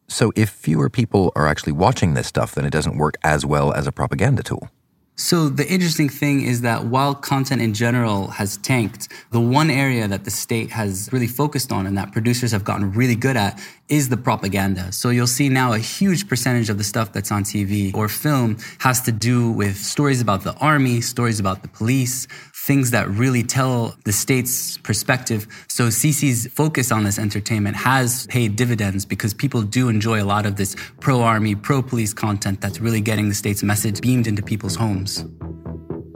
So, 0.08 0.32
if 0.36 0.50
fewer 0.50 0.90
people 0.90 1.32
are 1.36 1.48
actually 1.48 1.74
watching 1.74 2.16
this 2.16 2.28
stuff, 2.28 2.56
then 2.56 2.66
it 2.66 2.72
doesn't 2.72 2.98
work 2.98 3.16
as 3.24 3.46
well 3.46 3.72
as 3.72 3.86
a 3.86 3.92
propaganda 3.92 4.42
tool. 4.42 4.70
So 5.16 5.48
the 5.48 5.68
interesting 5.68 6.10
thing 6.10 6.42
is 6.42 6.62
that 6.62 6.86
while 6.86 7.14
content 7.14 7.62
in 7.62 7.76
general 7.76 8.30
has 8.30 8.58
tanked, 8.58 9.10
the 9.30 9.40
one 9.40 9.70
area 9.70 10.08
that 10.08 10.24
the 10.24 10.32
state 10.32 10.72
has 10.72 11.08
really 11.14 11.28
focused 11.28 11.72
on 11.72 11.86
and 11.86 11.96
that 12.00 12.12
producers 12.12 12.52
have 12.52 12.64
gotten 12.64 12.92
really 12.94 13.16
good 13.16 13.38
at 13.38 13.62
is 13.90 14.10
the 14.10 14.18
propaganda. 14.18 14.92
So 14.92 15.10
you'll 15.10 15.28
see 15.28 15.50
now 15.50 15.74
a 15.74 15.78
huge 15.78 16.28
percentage 16.28 16.70
of 16.72 16.80
the 16.80 16.84
stuff 16.84 17.14
that's 17.14 17.32
on 17.32 17.44
TV 17.44 17.96
or 17.96 18.10
film 18.10 18.58
has 18.80 19.02
to 19.02 19.12
do 19.12 19.52
with 19.52 19.78
stories 19.78 20.20
about 20.20 20.44
the 20.44 20.56
army, 20.56 21.00
stories 21.00 21.40
about 21.40 21.62
the 21.62 21.68
police, 21.68 22.28
things 22.64 22.92
that 22.92 23.10
really 23.10 23.44
tell 23.44 23.94
the 24.06 24.12
state's 24.14 24.78
perspective. 24.78 25.46
So 25.68 25.88
Sisi's 25.88 26.48
focus 26.48 26.94
on 26.94 27.04
this 27.04 27.20
entertainment 27.20 27.76
has 27.76 28.26
paid 28.28 28.56
dividends 28.56 29.06
because 29.06 29.34
people 29.34 29.62
do 29.64 29.90
enjoy 29.90 30.24
a 30.24 30.24
lot 30.24 30.46
of 30.46 30.56
this 30.56 30.74
pro 31.02 31.22
army, 31.22 31.56
pro 31.56 31.82
police 31.82 32.14
content 32.14 32.62
that's 32.62 32.80
really 32.80 33.02
getting 33.02 33.28
the 33.28 33.36
state's 33.36 33.64
message 33.64 34.00
beamed 34.00 34.28
into 34.28 34.42
people's 34.42 34.76
homes. 34.76 35.26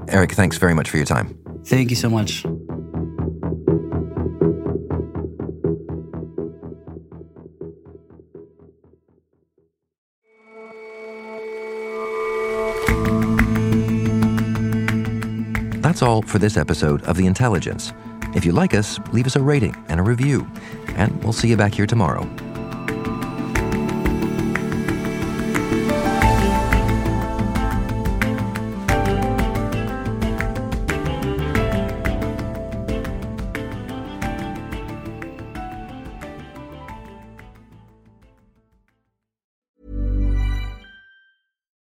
Eric, 0.07 0.31
thanks 0.31 0.57
very 0.57 0.73
much 0.73 0.89
for 0.89 0.95
your 0.95 1.05
time. 1.05 1.37
Thank 1.65 1.89
you 1.89 1.97
so 1.97 2.09
much. 2.09 2.45
That's 15.87 16.01
all 16.01 16.21
for 16.21 16.37
this 16.37 16.57
episode 16.57 17.01
of 17.03 17.15
The 17.15 17.25
Intelligence. 17.25 17.93
If 18.35 18.43
you 18.43 18.51
like 18.51 18.73
us, 18.73 18.99
leave 19.13 19.25
us 19.25 19.37
a 19.37 19.41
rating 19.41 19.73
and 19.87 20.01
a 20.01 20.03
review, 20.03 20.45
and 20.97 21.23
we'll 21.23 21.31
see 21.31 21.47
you 21.47 21.55
back 21.55 21.73
here 21.73 21.87
tomorrow. 21.87 22.29